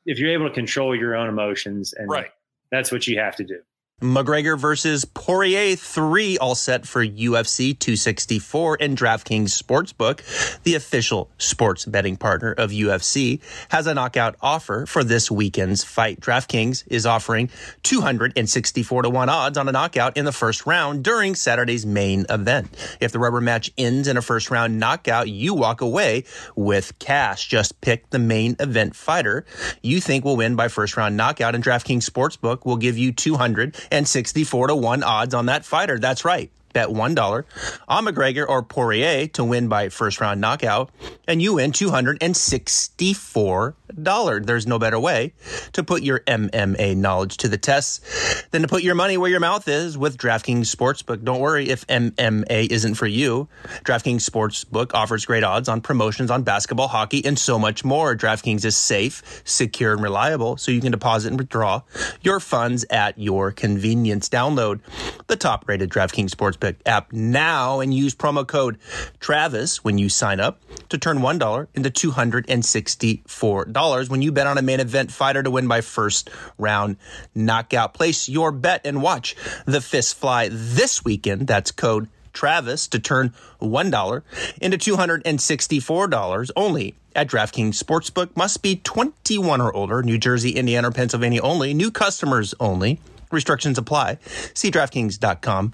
[0.06, 2.30] if you're able to control your own emotions, and right.
[2.72, 3.62] that's what you have to do.
[4.02, 10.20] McGregor versus Poirier 3 all set for UFC 264 and DraftKings Sportsbook,
[10.64, 16.20] the official sports betting partner of UFC, has a knockout offer for this weekend's fight.
[16.20, 17.50] DraftKings is offering
[17.84, 22.68] 264 to 1 odds on a knockout in the first round during Saturday's main event.
[23.00, 26.26] If the rubber match ends in a first round knockout, you walk away
[26.58, 27.48] with cash.
[27.48, 29.46] Just pick the main event fighter
[29.82, 33.78] you think will win by first round knockout and DraftKings Sportsbook will give you 200
[33.92, 36.00] and 64 to 1 odds on that fighter.
[36.00, 37.44] That's right bet $1
[37.88, 40.92] on McGregor or Poirier to win by first round knockout,
[41.28, 44.46] and you win $264.
[44.46, 45.34] There's no better way
[45.72, 48.04] to put your MMA knowledge to the test
[48.52, 51.24] than to put your money where your mouth is with DraftKings Sportsbook.
[51.24, 53.48] Don't worry if MMA isn't for you.
[53.86, 58.18] DraftKings Sportsbook offers great odds on promotions on basketball, hockey, and so much more.
[58.18, 61.84] DraftKings is safe, secure, and reliable, so you can deposit and withdraw
[62.22, 64.28] your funds at your convenience.
[64.28, 64.82] Download
[65.28, 68.78] the top rated DraftKings Sportsbook app now and use promo code
[69.20, 74.62] Travis when you sign up to turn $1 into $264 when you bet on a
[74.62, 76.96] main event fighter to win by first round
[77.34, 77.94] knockout.
[77.94, 81.48] Place your bet and watch the fist fly this weekend.
[81.48, 84.22] That's code Travis to turn $1
[84.62, 88.36] into $264 only at DraftKings Sportsbook.
[88.36, 91.74] Must be 21 or older, New Jersey, Indiana, or Pennsylvania only.
[91.74, 93.00] New customers only.
[93.36, 94.18] Restrictions apply.
[94.56, 95.74] See DraftKings.com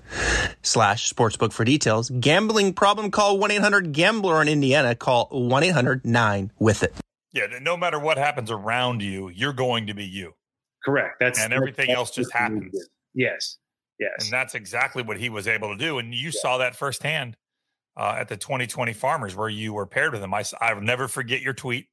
[0.63, 2.09] slash sportsbook for details.
[2.09, 3.11] Gambling problem?
[3.11, 4.95] Call 1-800-GAMBLER in Indiana.
[4.95, 6.93] Call 1-800-9-WITH-IT.
[7.33, 10.33] Yeah, no matter what happens around you, you're going to be you.
[10.83, 11.15] Correct.
[11.21, 12.75] That's and everything that's, else just happens.
[13.13, 13.57] Yes.
[13.99, 14.11] Yes.
[14.23, 15.99] And that's exactly what he was able to do.
[15.99, 16.41] And you yeah.
[16.41, 17.37] saw that firsthand
[17.95, 20.33] uh, at the 2020 Farmers where you were paired with him.
[20.33, 21.87] I, I'll never forget your tweet.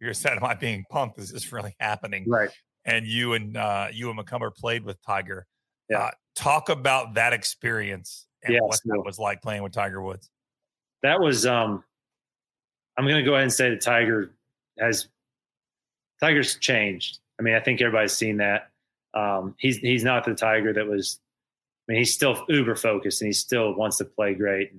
[0.00, 1.18] You said, "Am I being pumped?
[1.18, 2.50] Is this really happening?" Right
[2.84, 5.46] and you and uh, you and McCumber played with Tiger.
[5.88, 5.98] Yeah.
[5.98, 10.30] Uh, talk about that experience and yes, what that was like playing with Tiger Woods.
[11.02, 11.84] That was um
[12.96, 14.32] I'm gonna go ahead and say that Tiger
[14.78, 15.08] has
[16.20, 17.18] Tiger's changed.
[17.38, 18.70] I mean, I think everybody's seen that.
[19.14, 21.20] Um, he's he's not the Tiger that was
[21.88, 24.72] I mean, he's still uber focused and he still wants to play great.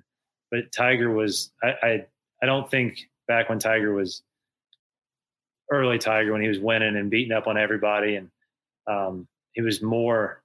[0.52, 2.06] But Tiger was I, I
[2.42, 4.24] I don't think back when Tiger was
[5.72, 8.30] early Tiger when he was winning and beating up on everybody, and
[8.88, 10.42] um, he was more.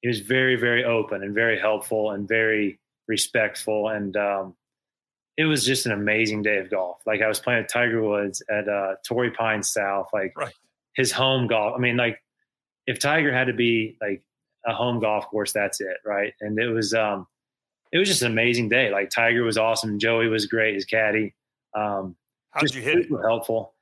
[0.00, 4.54] He was very, very open and very helpful and very respectful, and um,
[5.36, 7.00] it was just an amazing day of golf.
[7.06, 10.52] Like I was playing at Tiger Woods at uh, Torrey Pines South, like right.
[10.94, 11.74] his home golf.
[11.76, 12.22] I mean, like
[12.86, 14.22] if Tiger had to be like
[14.66, 16.32] a home golf course, that's it, right?
[16.40, 17.26] And it was, um,
[17.92, 18.90] it was just an amazing day.
[18.90, 21.34] Like Tiger was awesome, Joey was great, his caddy.
[21.74, 22.16] Um,
[22.50, 23.08] How'd you hit it?
[23.10, 23.73] Helpful.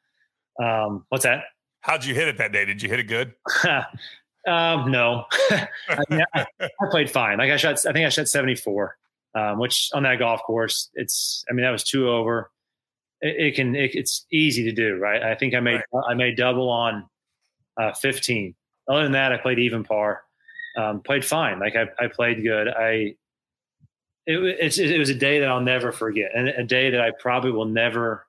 [0.61, 1.45] Um, what's that?
[1.81, 2.65] How'd you hit it that day?
[2.65, 3.35] Did you hit it good?
[4.47, 7.39] um, no, I, mean, I, I, played fine.
[7.39, 8.97] Like I shot, I think I shot 74,
[9.35, 12.51] um, which on that golf course, it's, I mean, that was two over.
[13.21, 15.23] It, it can, it, it's easy to do, right?
[15.23, 16.05] I think I made, right.
[16.09, 17.05] I made double on
[17.77, 18.55] uh, 15.
[18.89, 20.23] Other than that, I played even par.
[20.77, 21.59] Um, played fine.
[21.59, 22.69] Like I, I played good.
[22.69, 23.17] I,
[24.27, 27.51] it, it was a day that I'll never forget, and a day that I probably
[27.51, 28.27] will never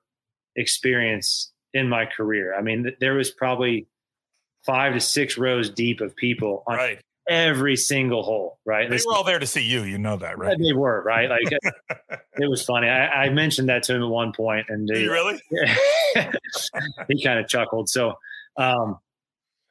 [0.56, 2.56] experience in my career.
[2.56, 3.86] I mean, there was probably
[4.64, 7.00] five to six rows deep of people on, right.
[7.28, 8.58] every single hole.
[8.64, 8.88] Right?
[8.88, 9.82] They were all there to see you.
[9.82, 10.56] You know that, right?
[10.58, 11.28] They were right.
[11.28, 11.42] Like
[12.38, 12.88] it was funny.
[12.88, 15.40] I, I, mentioned that to him at one point, and he, really
[17.08, 17.90] he kind of chuckled.
[17.90, 18.14] So.
[18.56, 18.98] Um,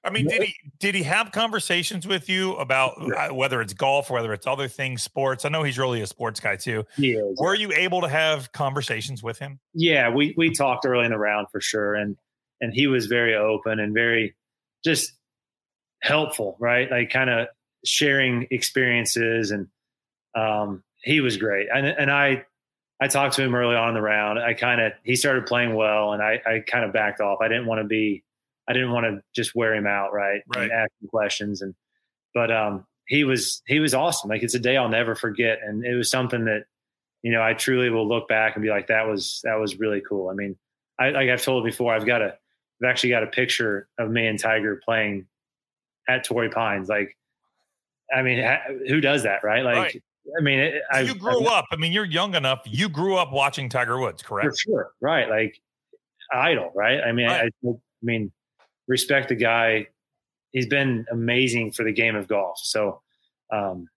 [0.03, 4.09] I mean, did he did he have conversations with you about uh, whether it's golf,
[4.09, 5.45] whether it's other things, sports?
[5.45, 6.85] I know he's really a sports guy too.
[6.97, 7.21] Yeah.
[7.37, 9.59] Were you able to have conversations with him?
[9.73, 12.17] Yeah, we we talked early in the round for sure, and
[12.59, 14.35] and he was very open and very
[14.83, 15.13] just
[16.01, 16.91] helpful, right?
[16.91, 17.47] Like kind of
[17.85, 19.67] sharing experiences, and
[20.35, 21.67] um, he was great.
[21.73, 22.45] And and I
[22.99, 24.37] I talked to him early on in the round.
[24.37, 27.39] I kind of he started playing well, and I I kind of backed off.
[27.41, 28.23] I didn't want to be
[28.67, 30.41] I didn't want to just wear him out, right?
[30.55, 30.63] Right.
[30.63, 31.75] And ask him questions and
[32.33, 34.29] but um he was he was awesome.
[34.29, 35.59] Like it's a day I'll never forget.
[35.61, 36.65] And it was something that,
[37.21, 40.01] you know, I truly will look back and be like, that was that was really
[40.07, 40.29] cool.
[40.29, 40.55] I mean,
[40.99, 42.37] I like I've told before, I've got a
[42.81, 45.27] I've actually got a picture of me and Tiger playing
[46.07, 46.89] at Torrey Pines.
[46.89, 47.17] Like,
[48.13, 48.43] I mean,
[48.87, 49.63] who does that, right?
[49.63, 50.03] Like, right.
[50.37, 51.65] I mean, it, so you grew I've, up.
[51.71, 52.61] I mean, you're young enough.
[52.65, 54.49] You grew up watching Tiger Woods, correct?
[54.49, 55.29] For sure, right?
[55.29, 55.59] Like,
[56.31, 57.01] idol, right?
[57.01, 57.51] I mean, right.
[57.65, 58.31] I, I mean,
[58.87, 59.87] respect the guy.
[60.51, 62.59] He's been amazing for the game of golf.
[62.61, 63.01] So
[63.51, 63.87] um,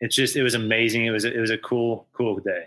[0.00, 1.06] it's just it was amazing.
[1.06, 2.64] It was it was a cool cool day.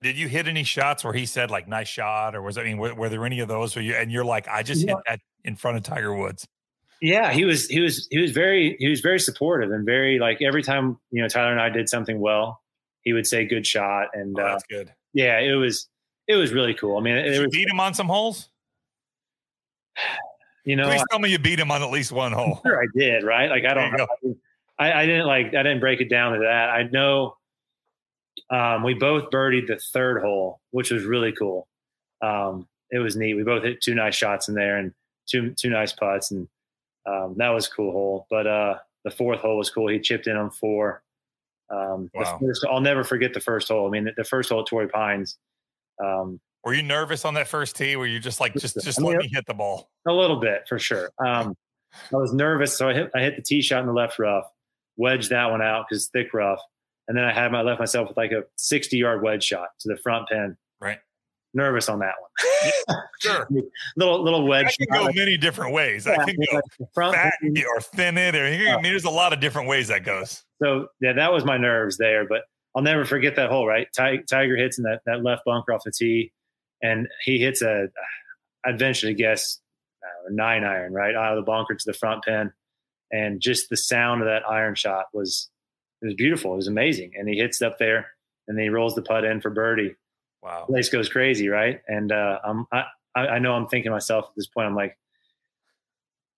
[0.00, 2.78] Did you hit any shots where he said like nice shot, or was I mean
[2.78, 4.94] were, were there any of those where you and you're like I just yeah.
[4.94, 6.46] hit that in front of Tiger Woods?
[7.00, 10.42] Yeah, he was he was he was very he was very supportive and very like
[10.42, 12.60] every time you know Tyler and I did something well,
[13.02, 14.92] he would say good shot and oh, that's uh, good.
[15.12, 15.88] Yeah, it was
[16.26, 16.96] it was really cool.
[16.98, 18.48] I mean, did it, you was, beat him on some holes.
[20.68, 22.60] You know, please tell me you beat him on at least one hole.
[22.66, 23.24] Sure, I did.
[23.24, 23.48] Right?
[23.48, 23.96] Like I don't.
[23.96, 24.36] Know.
[24.78, 25.46] I, I didn't like.
[25.54, 26.68] I didn't break it down to that.
[26.68, 27.38] I know.
[28.50, 31.66] Um, we both birdied the third hole, which was really cool.
[32.20, 33.32] Um, it was neat.
[33.32, 34.92] We both hit two nice shots in there and
[35.26, 36.46] two two nice putts, and
[37.06, 38.26] um, that was a cool hole.
[38.28, 39.88] But uh, the fourth hole was cool.
[39.88, 41.02] He chipped in on four.
[41.70, 42.38] Um, wow.
[42.38, 43.86] First, I'll never forget the first hole.
[43.86, 45.38] I mean, the, the first hole at Torrey Pines.
[46.04, 47.96] Um, were you nervous on that first tee?
[47.96, 49.88] Were you just like, just just I mean, let me hit the ball?
[50.06, 51.10] A little bit for sure.
[51.18, 51.56] Um,
[52.12, 54.44] I was nervous, so I hit I hit the tee shot in the left rough,
[54.98, 56.60] wedged that one out because thick rough,
[57.08, 59.88] and then I had my left myself with like a sixty yard wedge shot to
[59.88, 60.58] the front pin.
[60.78, 60.98] Right.
[61.54, 63.00] Nervous on that one.
[63.20, 63.48] sure.
[63.96, 64.76] little little wedge.
[64.82, 66.04] I can go many different ways.
[66.04, 66.60] Yeah, I can go
[66.92, 70.04] front fat or thin it, or I mean, there's a lot of different ways that
[70.04, 70.44] goes.
[70.62, 72.42] So yeah, that was my nerves there, but
[72.76, 73.66] I'll never forget that hole.
[73.66, 76.30] Right, Tiger hits in that that left bunker off the tee
[76.82, 77.88] and he hits a,
[78.64, 79.60] I'd venture to guess,
[80.02, 82.52] uh, a nine iron right out of the bunker to the front pin,
[83.10, 85.48] and just the sound of that iron shot was
[86.02, 86.52] it was beautiful.
[86.52, 88.06] It was amazing, and he hits up there,
[88.46, 89.96] and then he rolls the putt in for birdie.
[90.42, 91.80] Wow, place goes crazy, right?
[91.88, 94.96] And uh, I'm, I I know I'm thinking myself at this point, I'm like,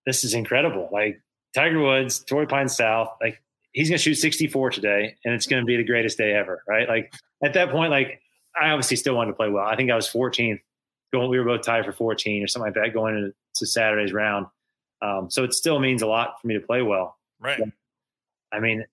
[0.05, 0.89] this is incredible.
[0.91, 1.21] Like
[1.53, 5.61] Tiger Woods, Torrey Pines South, like he's going to shoot 64 today and it's going
[5.61, 6.63] to be the greatest day ever.
[6.67, 6.87] Right.
[6.87, 8.21] Like at that point, like
[8.59, 9.65] I obviously still wanted to play well.
[9.65, 10.59] I think I was 14th
[11.13, 11.29] going.
[11.29, 14.47] We were both tied for 14 or something like that going into Saturday's round.
[15.01, 17.17] Um, so it still means a lot for me to play well.
[17.39, 17.59] Right.
[17.59, 17.69] But,
[18.51, 18.85] I mean,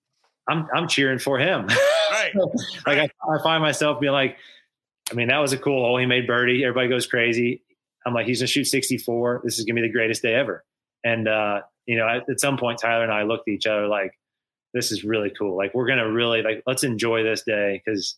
[0.48, 1.68] I'm I'm cheering for him.
[2.10, 2.34] Right.
[2.34, 3.10] like right.
[3.28, 4.38] I, I, find myself being like,
[5.12, 5.98] I mean, that was a cool hole.
[5.98, 6.64] He made birdie.
[6.64, 7.62] Everybody goes crazy.
[8.04, 9.42] I'm like, he's gonna shoot 64.
[9.44, 10.64] This is gonna be the greatest day ever.
[11.04, 13.86] And uh, you know, at, at some point, Tyler and I looked at each other
[13.86, 14.18] like,
[14.74, 15.56] this is really cool.
[15.56, 18.16] Like we're gonna really like let's enjoy this day because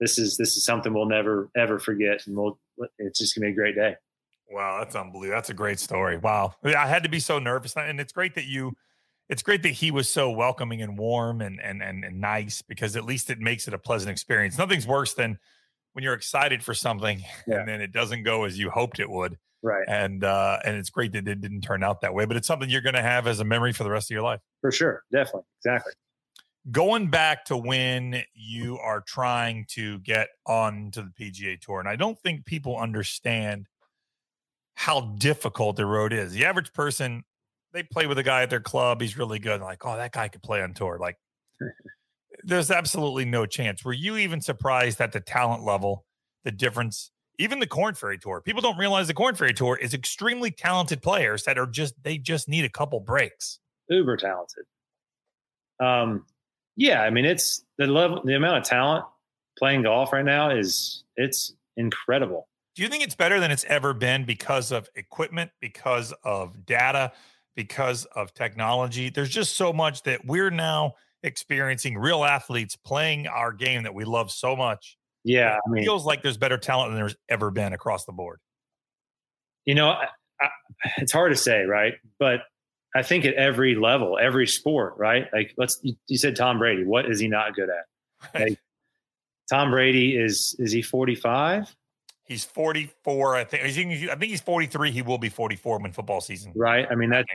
[0.00, 2.58] this is this is something we'll never ever forget, and we'll
[2.98, 3.96] it's just gonna be a great day.
[4.50, 5.36] Wow, that's unbelievable.
[5.36, 6.16] That's a great story.
[6.16, 8.72] Wow, I had to be so nervous, and it's great that you.
[9.28, 12.96] It's great that he was so welcoming and warm and and and, and nice because
[12.96, 14.56] at least it makes it a pleasant experience.
[14.56, 15.38] Nothing's worse than
[15.92, 17.58] when you're excited for something yeah.
[17.58, 19.36] and then it doesn't go as you hoped it would.
[19.62, 19.84] Right.
[19.86, 22.70] And uh and it's great that it didn't turn out that way, but it's something
[22.70, 24.40] you're going to have as a memory for the rest of your life.
[24.62, 25.02] For sure.
[25.12, 25.42] Definitely.
[25.58, 25.92] Exactly
[26.70, 31.88] going back to when you are trying to get on to the PGA Tour, and
[31.88, 33.66] I don't think people understand
[34.74, 36.32] how difficult the road is.
[36.32, 37.24] The average person,
[37.72, 39.60] they play with a guy at their club, he's really good.
[39.60, 40.98] Like, oh, that guy could play on tour.
[41.00, 41.16] Like,
[42.44, 43.84] there's absolutely no chance.
[43.84, 46.04] Were you even surprised at the talent level,
[46.44, 47.10] the difference?
[47.40, 51.02] Even the Korn Ferry Tour, people don't realize the Korn Ferry Tour is extremely talented
[51.02, 53.60] players that are just they just need a couple breaks.
[53.88, 54.64] Uber talented.
[55.80, 56.24] Um,
[56.78, 59.04] yeah, I mean it's the level, the amount of talent
[59.58, 62.48] playing golf right now is it's incredible.
[62.76, 67.12] Do you think it's better than it's ever been because of equipment, because of data,
[67.56, 69.10] because of technology?
[69.10, 74.04] There's just so much that we're now experiencing real athletes playing our game that we
[74.04, 74.96] love so much.
[75.24, 78.12] Yeah, it I mean, feels like there's better talent than there's ever been across the
[78.12, 78.38] board.
[79.64, 80.06] You know, I,
[80.40, 80.48] I,
[80.98, 81.94] it's hard to say, right?
[82.20, 82.42] But
[82.94, 85.26] I think at every level, every sport, right?
[85.32, 86.84] Like let's you, said Tom Brady.
[86.84, 88.40] What is he not good at?
[88.40, 88.58] Like,
[89.50, 91.74] Tom Brady is is he 45?
[92.24, 93.36] He's 44.
[93.36, 93.62] I think.
[93.64, 94.90] I think he's- I think he's 43.
[94.90, 96.52] He will be 44 when football season.
[96.56, 96.86] Right?
[96.90, 97.26] I mean that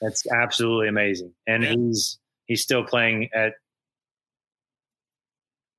[0.00, 1.32] that's absolutely amazing.
[1.46, 1.70] And Yeah.
[1.74, 3.54] he's he's still playing at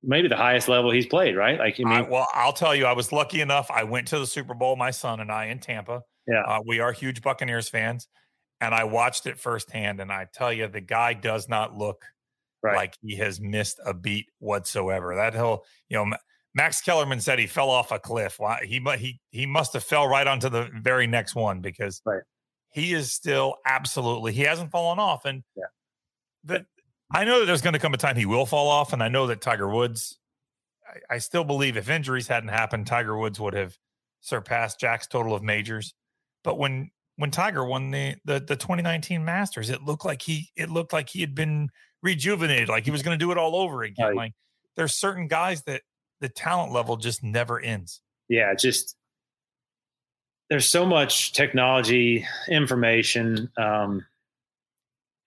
[0.02, 1.58] maybe the highest level he's played, right?
[1.58, 3.70] Like I mean, I, well, I'll tell you, I was lucky enough.
[3.70, 6.02] I went to the Super Bowl, my son and I in Tampa.
[6.26, 6.42] Yeah.
[6.46, 8.08] Uh, we are huge Buccaneers fans,
[8.60, 10.00] and I watched it firsthand.
[10.00, 12.04] And I tell you, the guy does not look
[12.62, 12.76] Right.
[12.76, 15.14] like he has missed a beat whatsoever.
[15.14, 16.14] That whole, you know,
[16.54, 18.38] Max Kellerman said he fell off a cliff.
[18.38, 22.22] Why he he he must have fell right onto the very next one because Right.
[22.70, 25.24] he is still absolutely he hasn't fallen off.
[25.24, 25.64] And Yeah.
[26.44, 26.66] that
[27.12, 29.08] I know that there's going to come a time he will fall off, and I
[29.08, 30.18] know that Tiger Woods.
[30.86, 33.76] I, I still believe if injuries hadn't happened, Tiger Woods would have
[34.20, 35.94] surpassed Jack's total of majors.
[36.44, 40.70] But when when Tiger won the the, the 2019 Masters, it looked like he it
[40.70, 41.68] looked like he had been
[42.02, 44.06] rejuvenated, like he was going to do it all over again.
[44.06, 44.16] Right.
[44.16, 44.32] Like
[44.76, 45.82] there's certain guys that
[46.20, 48.00] the talent level just never ends.
[48.28, 48.96] yeah, just
[50.48, 54.04] there's so much technology, information, um,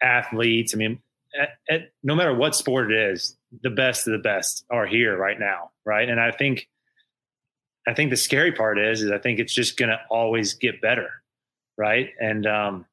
[0.01, 0.75] athletes.
[0.75, 0.99] I mean,
[1.39, 5.17] at, at, no matter what sport it is, the best of the best are here
[5.17, 6.10] right now, right?
[6.10, 6.67] And I think,
[7.88, 10.82] I think the scary part is, is I think it's just going to always get
[10.82, 11.23] better,
[11.78, 12.10] right?
[12.20, 12.86] And um,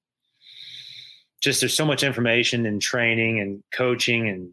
[1.40, 4.50] just there's so much information and training and coaching and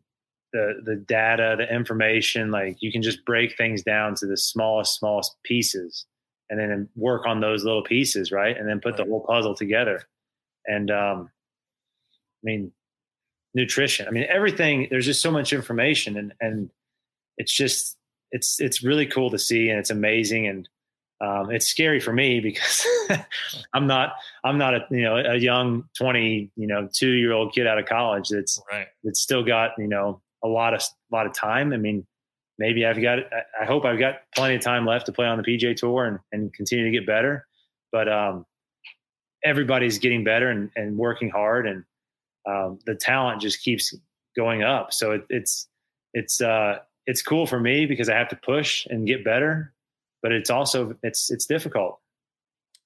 [0.54, 2.52] the the data, the information.
[2.52, 6.06] Like you can just break things down to the smallest, smallest pieces,
[6.50, 8.58] and then work on those little pieces, right?
[8.58, 10.04] And then put the whole puzzle together.
[10.66, 12.72] And um, I mean,
[13.54, 14.08] nutrition.
[14.08, 14.88] I mean, everything.
[14.90, 16.70] There's just so much information, and and
[17.38, 17.98] it's just
[18.32, 20.70] it's it's really cool to see, and it's amazing, and
[21.22, 22.86] um, it's scary for me because
[23.74, 27.54] I'm not I'm not a you know a young 20 you know two year old
[27.54, 28.88] kid out of college that's Right.
[29.04, 31.74] it's still got you know a lot of a lot of time.
[31.74, 32.06] I mean,
[32.60, 35.38] maybe I've got I- I hope I've got plenty of time left to play on
[35.38, 37.48] the PGA Tour and, and continue to get better.
[37.92, 38.46] But um,
[39.44, 41.84] everybody's getting better and, and working hard, and
[42.48, 43.94] um, the talent just keeps
[44.36, 44.94] going up.
[44.94, 45.68] So it, it's
[46.14, 49.74] it's uh, it's cool for me because I have to push and get better,
[50.22, 52.00] but it's also it's it's difficult.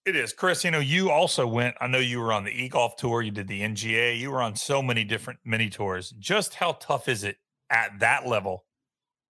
[0.05, 0.63] It is, Chris.
[0.63, 1.75] You know, you also went.
[1.79, 3.21] I know you were on the e golf tour.
[3.21, 4.17] You did the NGA.
[4.17, 6.11] You were on so many different mini tours.
[6.17, 7.37] Just how tough is it
[7.69, 8.65] at that level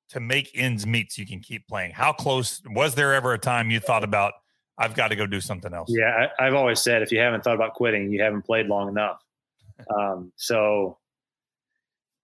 [0.10, 1.92] to make ends meet so you can keep playing?
[1.92, 4.34] How close was there ever a time you thought about
[4.78, 5.90] I've got to go do something else?
[5.92, 8.88] Yeah, I, I've always said if you haven't thought about quitting, you haven't played long
[8.88, 9.22] enough.
[9.94, 10.98] Um, so,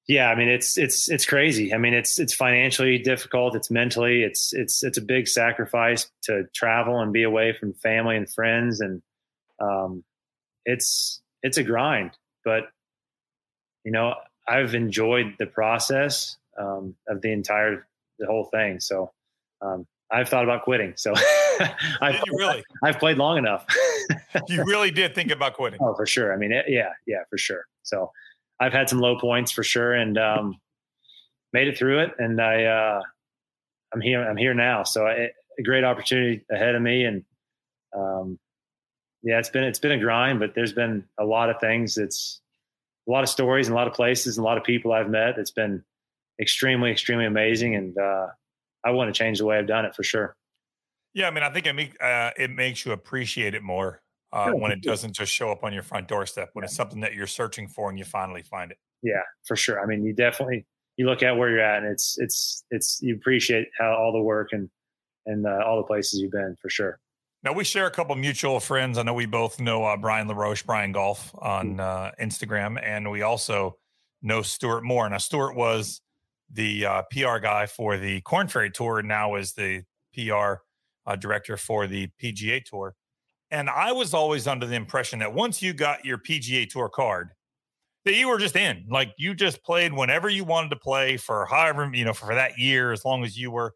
[0.07, 1.73] yeah, I mean it's it's it's crazy.
[1.73, 3.55] I mean it's it's financially difficult.
[3.55, 4.23] It's mentally.
[4.23, 8.79] It's it's it's a big sacrifice to travel and be away from family and friends,
[8.79, 9.01] and
[9.59, 10.03] um,
[10.65, 12.11] it's it's a grind.
[12.45, 12.69] But
[13.83, 14.15] you know,
[14.47, 17.85] I've enjoyed the process um, of the entire
[18.19, 18.79] the whole thing.
[18.79, 19.11] So.
[19.61, 20.93] Um, I've thought about quitting.
[20.95, 21.13] So
[22.01, 22.63] I've, really?
[22.83, 23.65] I've played long enough.
[24.47, 25.79] You really did think about quitting.
[25.81, 26.31] oh, for sure.
[26.31, 27.65] I mean, it, yeah, yeah, for sure.
[27.83, 28.11] So
[28.59, 30.59] I've had some low points for sure, and um,
[31.53, 32.11] made it through it.
[32.17, 33.01] And I, uh,
[33.93, 34.27] I'm here.
[34.27, 34.83] I'm here now.
[34.83, 37.23] So I, a great opportunity ahead of me, and
[37.95, 38.39] um,
[39.23, 41.97] yeah, it's been it's been a grind, but there's been a lot of things.
[41.97, 42.41] It's
[43.07, 45.09] a lot of stories and a lot of places and a lot of people I've
[45.09, 45.37] met.
[45.37, 45.83] It's been
[46.39, 48.27] extremely, extremely amazing, and uh,
[48.85, 50.35] I want to change the way I've done it for sure.
[51.13, 54.01] Yeah, I mean, I think it make uh, it makes you appreciate it more
[54.33, 56.49] uh, Yeah, when it doesn't just show up on your front doorstep.
[56.53, 58.77] When it's something that you're searching for and you finally find it.
[59.01, 59.81] yeah, for sure.
[59.81, 60.65] I mean, you definitely
[60.97, 64.21] you look at where you're at, and it's it's it's you appreciate how all the
[64.21, 64.69] work and
[65.25, 66.99] and uh, all the places you've been for sure.
[67.43, 68.97] Now we share a couple mutual friends.
[68.97, 73.21] I know we both know uh, Brian LaRoche, Brian Golf on uh, Instagram, and we
[73.21, 73.77] also
[74.21, 75.07] know Stuart Moore.
[75.07, 76.01] Now Stuart was
[76.51, 80.61] the uh, PR guy for the Korn Ferry Tour, and now is the PR
[81.05, 82.95] uh, director for the PGA Tour.
[83.51, 87.29] And I was always under the impression that once you got your PGA Tour card,
[88.05, 88.85] that you were just in.
[88.89, 92.57] Like you just played whenever you wanted to play for however you know for that
[92.57, 93.73] year, as long as you were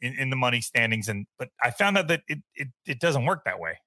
[0.00, 1.08] in, in the money standings.
[1.08, 3.78] And but I found out that it it, it doesn't work that way.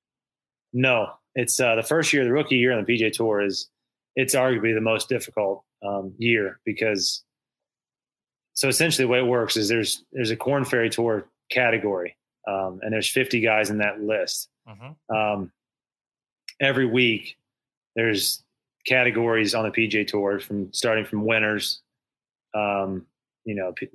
[0.74, 3.70] No, it's uh, the first year, the rookie year on the PGA Tour is
[4.16, 7.24] it's arguably the most difficult um, year because
[8.54, 12.18] so essentially the way it works is there's there's a Korn Ferry Tour category
[12.48, 14.50] um, and there's 50 guys in that list.
[15.10, 15.52] Um,
[16.60, 17.38] every week
[17.96, 18.44] there's
[18.86, 21.82] categories on the PGA Tour from starting from winners,
[22.54, 23.06] um,
[23.46, 23.90] you know, P-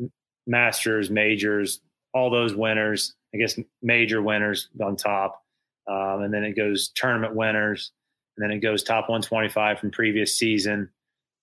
[0.47, 1.81] masters, majors,
[2.15, 3.15] all those winners.
[3.35, 5.43] I guess major winners on top,
[5.89, 7.93] um, and then it goes tournament winners,
[8.37, 10.91] and then it goes top 125 from previous season,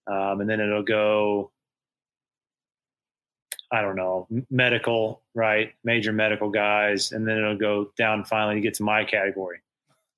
[0.06, 1.52] um, and then it'll go.
[3.72, 5.74] I don't know, medical, right?
[5.84, 9.60] Major medical guys, and then it'll go down finally to get to my category,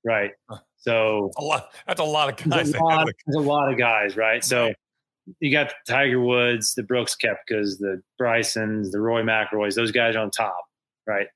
[0.06, 0.32] right?
[0.78, 1.72] So a lot.
[1.86, 2.72] That's a lot of guys.
[2.72, 4.44] There's a lot, there's a lot of guys, right?
[4.44, 4.74] So
[5.40, 9.76] you got the Tiger Woods, the Brooks Koepkas, the Brysons, the Rory McIlroys.
[9.76, 10.66] Those guys are on top,
[11.06, 11.28] right?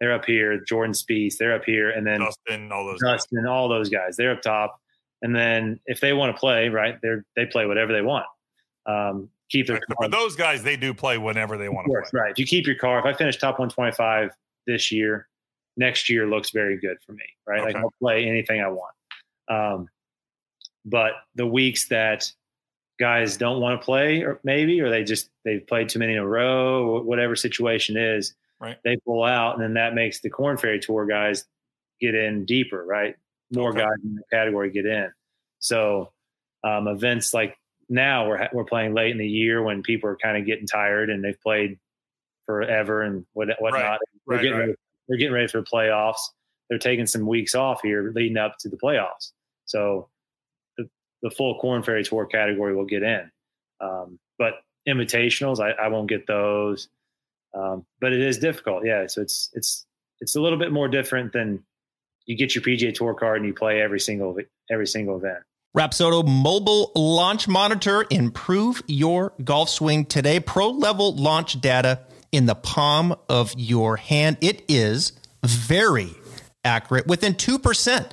[0.00, 0.60] They're up here.
[0.60, 3.48] Jordan Spieth, they're up here, and then Dustin, all those, Dustin, guys.
[3.48, 4.80] all those guys, they're up top.
[5.22, 8.26] And then if they want to play, right, they they play whatever they want.
[8.86, 9.96] Um, keep their right.
[9.96, 12.20] for those guys, they do play whenever they want to play.
[12.20, 12.32] Right.
[12.32, 14.30] If you keep your car, if I finish top 125
[14.66, 15.28] this year,
[15.76, 17.60] next year looks very good for me, right?
[17.60, 17.72] Okay.
[17.72, 18.94] Like I'll play anything I want.
[19.48, 19.88] Um,
[20.84, 22.30] but the weeks that
[22.98, 26.18] guys don't want to play, or maybe, or they just they've played too many in
[26.18, 28.78] a row, whatever situation is, right.
[28.84, 31.44] they pull out, and then that makes the Korn Ferry Tour guys
[32.00, 33.16] get in deeper, right?
[33.52, 33.80] More okay.
[33.80, 35.10] guys in the category get in.
[35.58, 36.12] So
[36.64, 37.56] um, events like
[37.88, 41.10] now we're we're playing late in the year when people are kind of getting tired
[41.10, 41.78] and they've played
[42.44, 43.82] forever and what whatnot.
[43.82, 43.98] Right.
[44.26, 44.60] They're right, getting right.
[44.60, 44.74] ready,
[45.08, 46.18] they're getting ready for the playoffs.
[46.68, 49.32] They're taking some weeks off here leading up to the playoffs.
[49.66, 50.08] So
[50.76, 50.88] the,
[51.22, 53.30] the full Korn Ferry Tour category will get in.
[53.80, 54.54] Um, but
[54.88, 56.88] invitationals, I, I, won't get those.
[57.54, 59.06] Um, but it is difficult, yeah.
[59.06, 59.86] So it's it's
[60.20, 61.62] it's a little bit more different than
[62.26, 64.36] you get your PGA Tour card and you play every single
[64.70, 65.44] every single event.
[65.76, 68.06] Rapsodo mobile launch monitor.
[68.08, 70.40] Improve your golf swing today.
[70.40, 72.00] Pro level launch data
[72.32, 74.38] in the palm of your hand.
[74.40, 75.12] It is
[75.44, 76.14] very
[76.64, 78.10] accurate, within 2%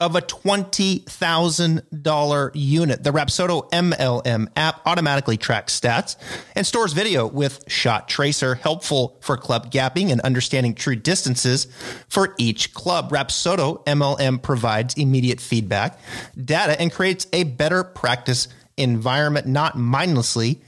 [0.00, 3.04] of a $20,000 unit.
[3.04, 6.16] The Rapsodo MLM app automatically tracks stats
[6.56, 11.66] and stores video with shot tracer, helpful for club gapping and understanding true distances
[12.08, 13.10] for each club.
[13.10, 15.98] Rapsodo MLM provides immediate feedback,
[16.42, 18.48] data, and creates a better practice
[18.78, 20.62] environment, not mindlessly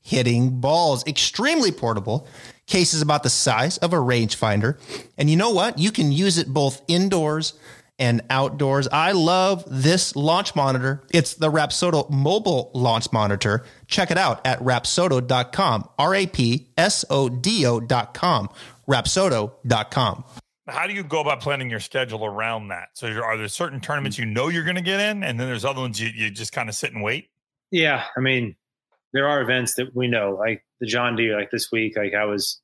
[0.00, 1.06] hitting balls.
[1.06, 2.26] Extremely portable.
[2.66, 4.78] case is about the size of a rangefinder.
[5.18, 5.78] And you know what?
[5.78, 7.52] You can use it both indoors
[7.98, 8.88] and outdoors.
[8.88, 11.04] I love this launch monitor.
[11.10, 13.64] It's the Rapsodo mobile launch monitor.
[13.86, 15.88] Check it out at rapsodo.com.
[15.98, 18.48] R A P S O D O.com.
[18.88, 20.24] Rapsodo.com.
[20.68, 22.90] How do you go about planning your schedule around that?
[22.92, 25.64] So, are there certain tournaments you know you're going to get in, and then there's
[25.64, 27.30] other ones you, you just kind of sit and wait?
[27.70, 28.54] Yeah, I mean,
[29.12, 32.26] there are events that we know, like the John Deere, like this week, like I
[32.26, 32.60] was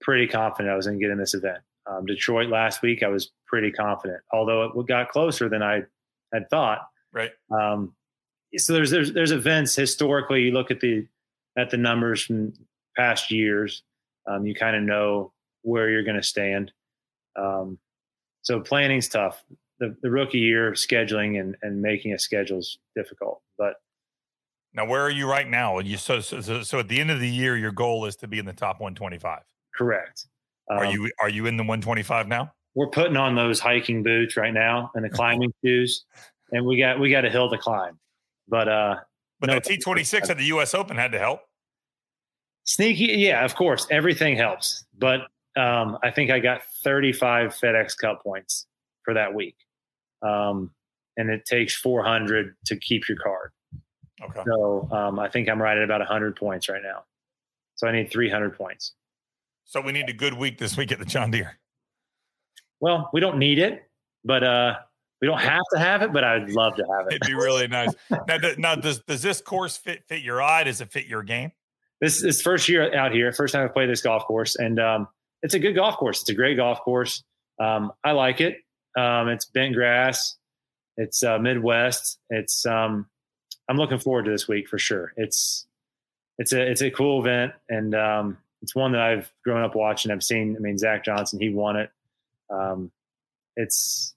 [0.00, 1.58] pretty confident I was going to get in this event.
[1.86, 5.82] Um, Detroit last week, I was pretty confident, although it got closer than I
[6.32, 6.80] had thought.
[7.12, 7.30] Right.
[7.50, 7.94] Um,
[8.56, 10.42] so there's, there's there's events historically.
[10.42, 11.06] You look at the
[11.58, 12.52] at the numbers from
[12.96, 13.82] past years,
[14.26, 15.32] um, you kind of know
[15.62, 16.72] where you're going to stand.
[17.36, 17.78] Um,
[18.42, 19.42] so planning's tough.
[19.80, 23.74] The, the rookie year scheduling and, and making a schedule is difficult, but
[24.74, 25.78] now, where are you right now?
[25.78, 28.40] You so, so so at the end of the year, your goal is to be
[28.40, 29.42] in the top 125.
[29.74, 30.26] Correct.
[30.70, 32.52] Um, are you are you in the 125 now?
[32.74, 36.04] We're putting on those hiking boots right now and the climbing shoes,
[36.52, 37.98] and we got we got a hill to climb.
[38.48, 38.96] But uh,
[39.40, 40.74] but no, the T26 at the U.S.
[40.74, 41.40] Open had to help.
[42.64, 44.84] Sneaky, yeah, of course, everything helps.
[44.98, 45.22] But
[45.56, 48.66] um, I think I got 35 FedEx Cup points
[49.02, 49.56] for that week,
[50.22, 50.70] um,
[51.16, 53.50] and it takes 400 to keep your card.
[54.22, 54.42] Okay.
[54.46, 57.04] So um, I think I'm right at about 100 points right now.
[57.76, 58.94] So I need 300 points.
[59.64, 61.58] So we need a good week this week at the John Deere.
[62.80, 63.82] Well, we don't need it,
[64.24, 64.74] but uh,
[65.20, 66.12] we don't have to have it.
[66.12, 67.14] But I'd love to have it.
[67.14, 67.90] It'd be really nice.
[68.28, 70.64] now, now, does does this course fit fit your eye?
[70.64, 71.52] Does it fit your game?
[72.00, 73.32] This is first year out here.
[73.32, 75.08] First time I play this golf course, and um,
[75.42, 76.20] it's a good golf course.
[76.20, 77.22] It's a great golf course.
[77.58, 78.58] Um, I like it.
[78.98, 80.36] Um, it's bent grass.
[80.96, 82.18] It's uh, Midwest.
[82.30, 83.06] It's um,
[83.68, 85.12] I'm looking forward to this week for sure.
[85.16, 85.66] It's
[86.38, 90.10] it's a it's a cool event, and um, it's one that I've grown up watching.
[90.10, 90.56] I've seen.
[90.56, 91.90] I mean, Zach Johnson, he won it.
[92.48, 92.90] Um,
[93.56, 94.14] it's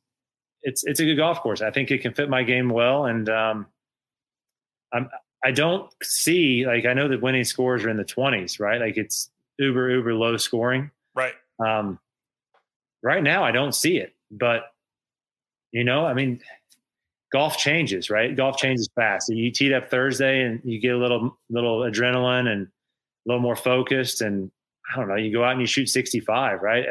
[0.63, 1.61] it's it's a good golf course.
[1.61, 3.65] I think it can fit my game well, and um,
[4.93, 5.09] I'm
[5.43, 8.79] I don't see like I know that winning scores are in the 20s, right?
[8.79, 9.29] Like it's
[9.59, 11.33] uber uber low scoring, right?
[11.59, 11.99] Um,
[13.03, 14.71] right now, I don't see it, but
[15.73, 16.39] you know, I mean,
[17.33, 18.33] golf changes, right?
[18.33, 19.27] Golf changes fast.
[19.27, 22.69] You teed up Thursday and you get a little little adrenaline and
[23.27, 24.49] a little more focused, and
[24.93, 26.85] I don't know, you go out and you shoot 65, right?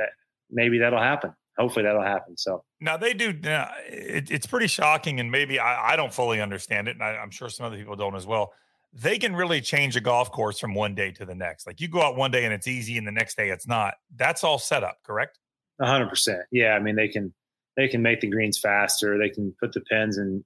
[0.50, 1.32] Maybe that'll happen.
[1.58, 2.36] Hopefully that'll happen.
[2.36, 3.30] So now they do.
[3.48, 7.16] Uh, it, it's pretty shocking, and maybe I, I don't fully understand it, and I,
[7.16, 8.52] I'm sure some other people don't as well.
[8.92, 11.66] They can really change a golf course from one day to the next.
[11.66, 13.94] Like you go out one day and it's easy, and the next day it's not.
[14.14, 15.38] That's all set up, correct?
[15.80, 16.42] hundred percent.
[16.52, 17.32] Yeah, I mean they can
[17.76, 19.18] they can make the greens faster.
[19.18, 20.44] They can put the pins in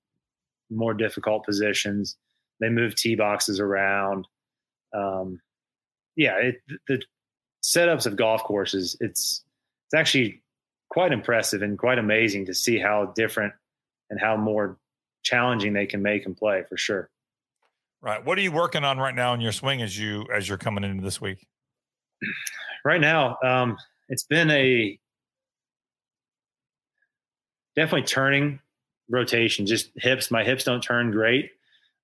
[0.71, 2.17] more difficult positions.
[2.61, 4.27] They move tee boxes around.
[4.95, 5.41] Um,
[6.21, 6.57] yeah, it,
[6.87, 7.03] the
[7.65, 9.43] setups of golf courses it's
[9.87, 10.43] it's actually
[10.91, 13.55] quite impressive and quite amazing to see how different
[14.11, 14.77] and how more
[15.23, 17.09] challenging they can make and play for sure.
[18.03, 18.23] Right.
[18.25, 20.85] What are you working on right now in your swing as you as you're coming
[20.85, 21.47] into this week?
[22.83, 23.77] Right now, um,
[24.09, 24.99] it's been a
[27.77, 28.59] definitely turning
[29.11, 29.67] rotation.
[29.67, 30.31] Just hips.
[30.31, 31.51] My hips don't turn great.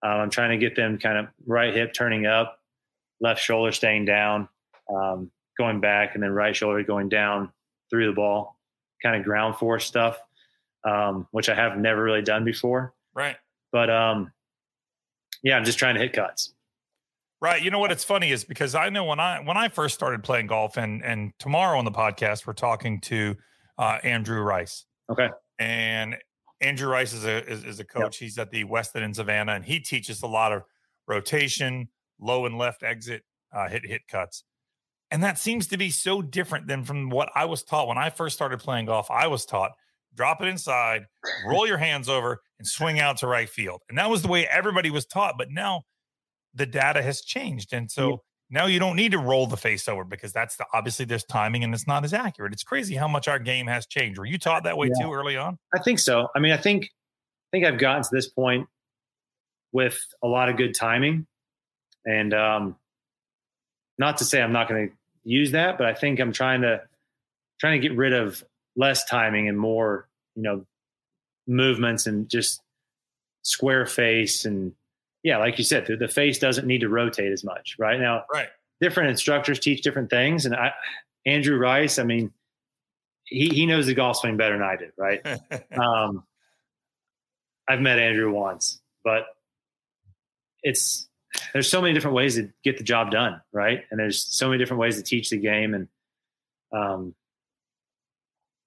[0.03, 2.56] Um, I'm trying to get them kind of right hip turning up,
[3.21, 4.49] left shoulder staying down,
[4.95, 7.53] um, going back, and then right shoulder going down
[7.91, 8.59] through the ball,
[9.03, 10.19] kind of ground force stuff,
[10.85, 12.95] um, which I have never really done before.
[13.15, 13.37] Right.
[13.73, 14.33] But um,
[15.43, 16.53] yeah, I'm just trying to hit cuts.
[17.41, 17.63] Right.
[17.63, 17.93] You know what?
[17.93, 21.05] It's funny is because I know when I when I first started playing golf, and
[21.05, 23.37] and tomorrow on the podcast we're talking to
[23.79, 24.87] uh, Andrew Rice.
[25.11, 25.29] Okay.
[25.59, 26.17] And
[26.61, 28.21] Andrew Rice is a is, is a coach.
[28.21, 28.27] Yep.
[28.27, 30.63] He's at the Westin in Savannah, and he teaches a lot of
[31.07, 31.89] rotation,
[32.21, 34.45] low and left exit, uh, hit hit cuts.
[35.11, 38.11] And that seems to be so different than from what I was taught when I
[38.11, 39.11] first started playing golf.
[39.11, 39.73] I was taught
[40.17, 41.07] drop it inside,
[41.47, 43.83] roll your hands over, and swing out to right field.
[43.89, 45.37] And that was the way everybody was taught.
[45.39, 45.83] But now
[46.55, 47.73] the data has changed.
[47.73, 48.17] And so yeah.
[48.51, 51.63] now you don't need to roll the face over because that's the obviously there's timing
[51.63, 52.53] and it's not as accurate.
[52.53, 54.19] It's crazy how much our game has changed.
[54.19, 55.05] Were you taught that way yeah.
[55.05, 55.59] too early on?
[55.75, 56.29] I think so.
[56.35, 58.67] I mean, I think I think I've gotten to this point
[59.73, 61.27] with a lot of good timing.
[62.07, 62.77] And um
[63.99, 64.95] not to say I'm not going to
[65.25, 66.83] use that, but I think I'm trying to
[67.59, 68.45] trying to get rid of
[68.77, 70.67] less timing and more, you know,
[71.47, 72.63] movements and just
[73.43, 74.73] square face and
[75.23, 78.25] yeah, like you said, the, the face doesn't need to rotate as much right now.
[78.33, 78.47] Right.
[78.81, 80.73] Different instructors teach different things, and I,
[81.25, 82.31] Andrew Rice, I mean,
[83.25, 85.27] he he knows the golf swing better than I do, right?
[85.77, 86.23] um,
[87.69, 89.25] I've met Andrew once, but
[90.63, 91.09] it's
[91.53, 93.85] there's so many different ways to get the job done, right?
[93.91, 95.89] And there's so many different ways to teach the game, and
[96.73, 97.15] um,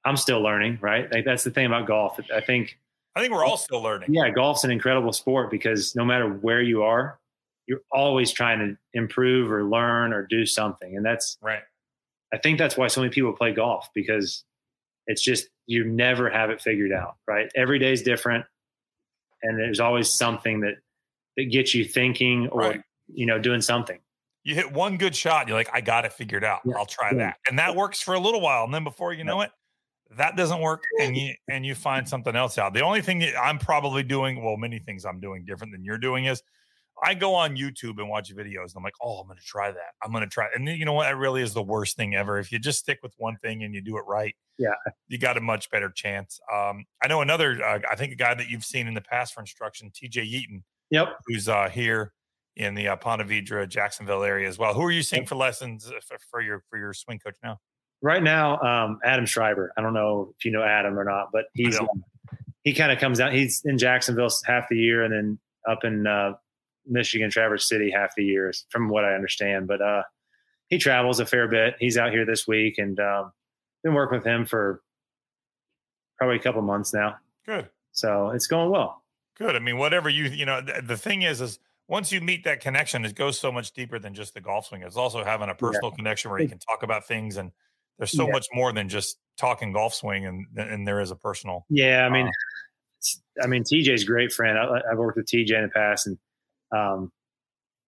[0.05, 1.11] I'm still learning, right?
[1.11, 2.20] Like that's the thing about golf.
[2.34, 2.78] I think
[3.15, 4.13] I think we're all still learning.
[4.13, 7.20] Yeah, golf's an incredible sport because no matter where you are,
[7.67, 10.95] you're always trying to improve or learn or do something.
[10.95, 11.63] And that's right.
[12.34, 14.43] I think that's why so many people play golf because
[15.07, 17.51] it's just you never have it figured out, right?
[17.55, 18.45] Every day is different
[19.43, 20.76] and there's always something that
[21.39, 22.81] that gets you thinking or right.
[23.07, 23.99] you know doing something.
[24.43, 26.61] You hit one good shot, you're like, I got it figured out.
[26.65, 26.75] Yeah.
[26.77, 27.17] I'll try yeah.
[27.17, 27.37] that.
[27.47, 28.63] And that works for a little while.
[28.63, 29.51] And then before you know it,
[30.17, 33.59] that doesn't work and you and you find something else out the only thing i'm
[33.59, 36.41] probably doing well many things i'm doing different than you're doing is
[37.03, 39.71] i go on youtube and watch videos and i'm like oh i'm going to try
[39.71, 42.15] that i'm going to try and you know what that really is the worst thing
[42.15, 44.73] ever if you just stick with one thing and you do it right yeah
[45.07, 48.33] you got a much better chance um, i know another uh, i think a guy
[48.33, 52.13] that you've seen in the past for instruction tj yeaton yep who's uh, here
[52.55, 54.73] in the uh, Ponte Vedra, Jacksonville area as well.
[54.73, 57.59] Who are you seeing for lessons uh, for, for your for your swing coach now?
[58.01, 59.73] right now, um, Adam Schreiber.
[59.77, 62.03] I don't know if you know Adam or not, but he's um,
[62.63, 63.33] he kind of comes out.
[63.33, 66.33] He's in Jacksonville half the year, and then up in uh,
[66.85, 69.67] Michigan, Traverse City half the year, from what I understand.
[69.67, 70.03] But uh,
[70.67, 71.75] he travels a fair bit.
[71.79, 73.31] He's out here this week, and um,
[73.83, 74.81] been working with him for
[76.17, 77.17] probably a couple months now.
[77.45, 77.69] Good.
[77.91, 78.98] So it's going well.
[79.39, 79.55] Good.
[79.55, 82.59] I mean, whatever you you know, the, the thing is, is once you meet that
[82.59, 84.83] connection, it goes so much deeper than just the golf swing.
[84.83, 85.95] It's also having a personal yeah.
[85.95, 87.51] connection where you can talk about things and
[87.99, 88.31] there's so yeah.
[88.31, 92.09] much more than just talking golf swing and and there is a personal yeah i
[92.09, 96.07] mean uh, i mean tj's great friend I, have worked with tj in the past
[96.07, 96.17] and
[96.71, 97.11] um,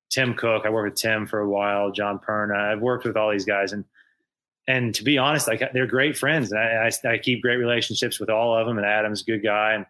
[0.09, 3.31] tim cook i worked with tim for a while john perna i've worked with all
[3.31, 3.85] these guys and
[4.67, 8.19] and to be honest like they're great friends and i, I, I keep great relationships
[8.19, 9.85] with all of them and adam's a good guy and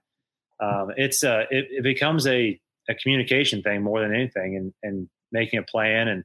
[0.62, 2.60] um, it's uh it, it becomes a,
[2.90, 6.24] a communication thing more than anything and and making a plan and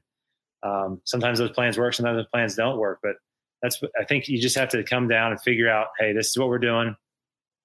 [0.63, 3.15] um, sometimes those plans work sometimes those plans don't work but
[3.61, 6.37] that's I think you just have to come down and figure out, hey, this is
[6.37, 6.95] what we're doing.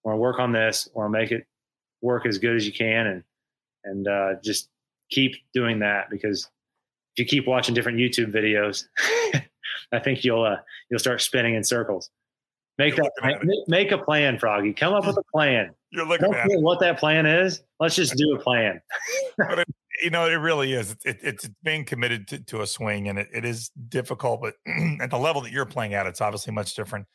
[0.02, 0.88] We're gonna work on this.
[0.94, 1.46] We're gonna make it
[2.00, 3.24] work as good as you can, and
[3.84, 4.68] and uh, just
[5.10, 6.48] keep doing that because
[7.14, 8.86] if you keep watching different YouTube videos,
[9.92, 10.56] I think you'll uh,
[10.90, 12.10] you'll start spinning in circles.
[12.78, 14.72] Make You're that make a plan, Froggy.
[14.72, 15.72] Come up with a plan.
[15.90, 17.62] You're looking at what that plan is.
[17.78, 18.80] Let's just do a plan.
[19.36, 19.66] but
[20.02, 20.96] you know, it really is.
[21.04, 24.40] It, it's being committed to, to, a swing, and it, it is difficult.
[24.40, 24.54] But
[25.00, 27.06] at the level that you're playing at, it's obviously much different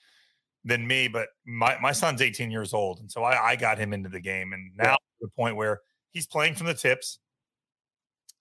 [0.64, 1.08] than me.
[1.08, 4.22] But my my son's 18 years old, and so I, I got him into the
[4.22, 4.96] game, and now yeah.
[5.22, 5.82] the point where
[6.12, 7.20] he's playing from the tips.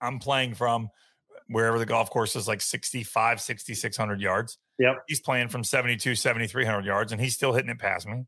[0.03, 0.91] I'm playing from
[1.49, 4.59] wherever the golf course is like 65, 6600 yards.
[4.79, 5.05] Yep.
[5.09, 8.25] He's playing from 72, 7300 yards, and he's still hitting it past me.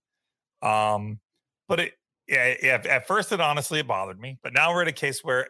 [0.63, 1.21] Um,
[1.69, 1.93] but it,
[2.27, 5.23] yeah, yeah, at first it honestly it bothered me, but now we're at a case
[5.23, 5.49] where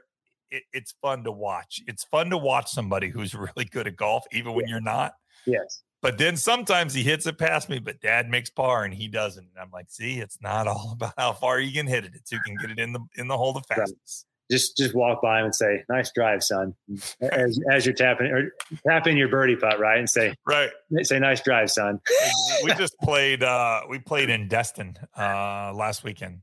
[0.50, 1.80] it, it's fun to watch.
[1.86, 5.14] It's fun to watch somebody who's really good at golf, even when you're not.
[5.46, 5.82] Yes.
[6.00, 9.42] But then sometimes he hits it past me, but dad makes par and he doesn't.
[9.42, 12.12] And I'm like, see, it's not all about how far you can hit it.
[12.14, 14.26] It's who can get it in the in the hole the fastest.
[14.50, 16.74] Just just walk by him and say, "Nice drive, son,"
[17.20, 18.52] as, as you're tapping or
[18.86, 20.70] tapping your birdie putt, right, and say, right,
[21.02, 22.00] say, "Nice drive, son."
[22.64, 23.42] we just played.
[23.42, 26.40] uh We played in Destin uh last weekend,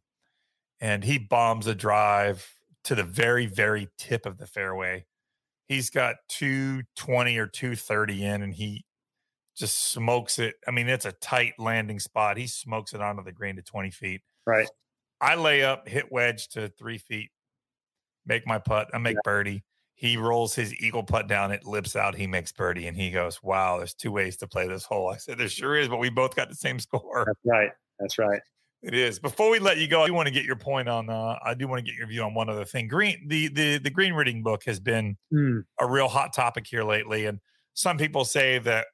[0.79, 2.47] and he bombs a drive
[2.83, 5.05] to the very very tip of the fairway.
[5.67, 8.85] He's got 220 or 230 in, and he
[9.55, 10.55] just smokes it.
[10.67, 12.37] I mean, it's a tight landing spot.
[12.37, 14.21] He smokes it onto the green to 20 feet.
[14.45, 14.69] Right.
[15.21, 17.31] I lay up, hit wedge to three feet,
[18.25, 18.89] make my putt.
[18.93, 19.21] I make yeah.
[19.23, 19.63] birdie.
[19.93, 21.51] He rolls his eagle putt down.
[21.51, 22.15] It lips out.
[22.15, 25.17] He makes birdie, and he goes, "Wow, there's two ways to play this hole." I
[25.17, 27.23] said, "There sure is," but we both got the same score.
[27.25, 27.69] That's right.
[27.99, 28.41] That's right.
[28.83, 29.19] It is.
[29.19, 31.09] Before we let you go, I do want to get your point on.
[31.09, 32.87] Uh, I do want to get your view on one other thing.
[32.87, 35.63] Green, the the the green reading book has been mm.
[35.79, 37.39] a real hot topic here lately, and
[37.73, 38.87] some people say that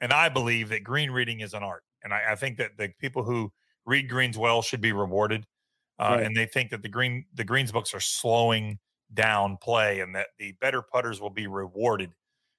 [0.00, 1.82] and I believe that green reading is an art.
[2.02, 3.52] And I, I think that the people who
[3.84, 5.44] read greens well should be rewarded.
[5.98, 6.26] Uh, right.
[6.26, 8.78] And they think that the green the greens books are slowing
[9.14, 12.12] down play, and that the better putters will be rewarded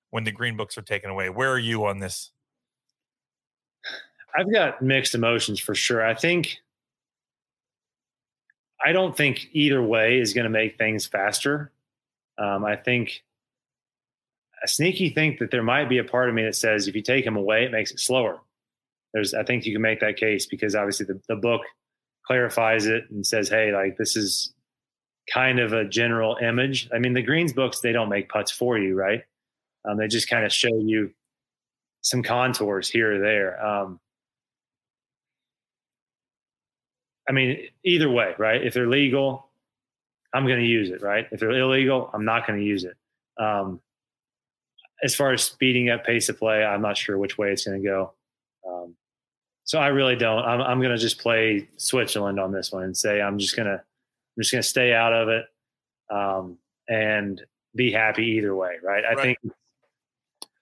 [0.09, 1.29] when the green books are taken away.
[1.29, 2.31] Where are you on this?
[4.35, 6.05] I've got mixed emotions for sure.
[6.05, 6.57] I think
[8.83, 11.71] I don't think either way is going to make things faster.
[12.37, 13.23] Um, I think
[14.63, 17.01] a sneaky think that there might be a part of me that says if you
[17.01, 18.39] take him away, it makes it slower.
[19.13, 21.61] There's, I think you can make that case because obviously the, the book
[22.27, 24.53] clarifies it and says, hey, like this is
[25.33, 26.89] kind of a general image.
[26.93, 29.23] I mean, the greens books, they don't make putts for you, right?
[29.85, 31.11] Um, they just kind of show you
[32.01, 33.65] some contours here or there.
[33.65, 33.99] Um,
[37.29, 38.61] I mean, either way, right?
[38.61, 39.49] If they're legal,
[40.33, 41.27] I'm going to use it, right?
[41.31, 42.95] If they're illegal, I'm not going to use it.
[43.41, 43.81] Um,
[45.03, 47.81] as far as speeding up pace of play, I'm not sure which way it's going
[47.81, 48.13] to go.
[48.67, 48.95] Um,
[49.67, 50.43] so I really don't.
[50.43, 53.67] I'm, I'm going to just play Switzerland on this one and say I'm just going
[53.67, 55.45] to I'm just going to stay out of it
[56.09, 56.57] um,
[56.87, 57.41] and
[57.75, 58.75] be happy either way.
[58.81, 59.03] Right?
[59.03, 59.21] I right.
[59.21, 59.53] think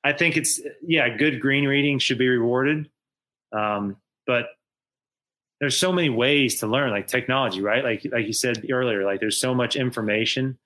[0.03, 2.89] I think it's yeah, good green reading should be rewarded,
[3.51, 4.47] um, but
[5.61, 7.83] there's so many ways to learn, like technology, right?
[7.83, 10.57] Like like you said earlier, like there's so much information.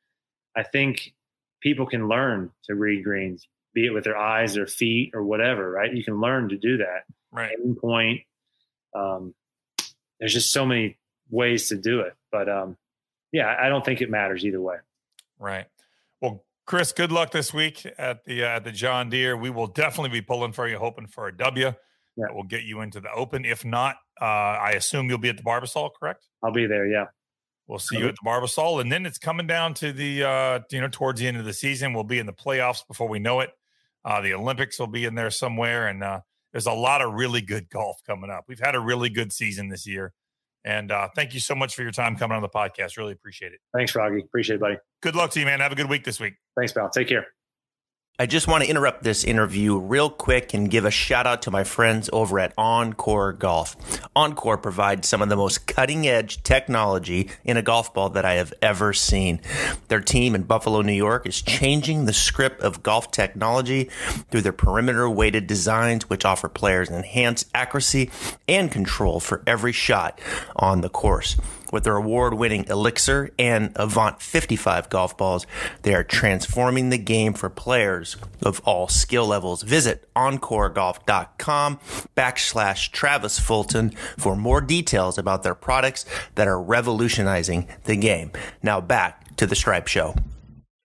[0.55, 1.13] I think
[1.61, 5.69] people can learn to read greens be it with their eyes, their feet, or whatever,
[5.69, 5.93] right?
[5.93, 7.03] You can learn to do that.
[7.31, 7.51] Right.
[7.63, 8.21] Aim point.
[8.93, 9.33] Um,
[10.19, 10.97] there's just so many
[11.29, 12.13] ways to do it.
[12.31, 12.77] But um,
[13.31, 14.77] yeah, I don't think it matters either way.
[15.37, 15.65] Right.
[16.21, 19.37] Well, Chris, good luck this week at the uh, at the John Deere.
[19.37, 21.65] We will definitely be pulling for you, hoping for a W.
[21.65, 21.73] Yeah.
[22.17, 23.45] That will get you into the Open.
[23.45, 26.25] If not, uh, I assume you'll be at the Barbasol, correct?
[26.43, 26.85] I'll be there.
[26.85, 27.05] Yeah.
[27.67, 30.81] We'll see you at the Barbasol, and then it's coming down to the uh, you
[30.81, 31.93] know towards the end of the season.
[31.93, 33.51] We'll be in the playoffs before we know it.
[34.03, 36.21] Uh, the Olympics will be in there somewhere, and uh,
[36.51, 38.45] there's a lot of really good golf coming up.
[38.47, 40.13] We've had a really good season this year,
[40.63, 42.97] and uh, thank you so much for your time coming on the podcast.
[42.97, 43.59] Really appreciate it.
[43.73, 44.21] Thanks, Froggy.
[44.21, 44.77] Appreciate it, buddy.
[45.01, 45.59] Good luck to you, man.
[45.59, 46.33] Have a good week this week.
[46.55, 46.89] Thanks, pal.
[46.89, 47.27] Take care.
[48.22, 51.51] I just want to interrupt this interview real quick and give a shout out to
[51.51, 53.78] my friends over at OnCore Golf.
[54.13, 58.34] OnCore provides some of the most cutting edge technology in a golf ball that I
[58.34, 59.39] have ever seen.
[59.88, 63.86] Their team in Buffalo, New York is changing the script of golf technology
[64.30, 68.11] through their perimeter weighted designs, which offer players enhanced accuracy
[68.49, 70.20] and control for every shot
[70.57, 71.38] on the course.
[71.72, 75.45] With their award winning Elixir and Avant 55 golf balls,
[75.84, 79.61] they are transforming the game for players of all skill levels.
[79.61, 81.80] Visit OnCoreGolf.com
[82.17, 86.05] backslash Travis Fulton for more details about their products
[86.36, 88.32] that are revolutionizing the game.
[88.63, 90.15] Now back to the Stripe Show.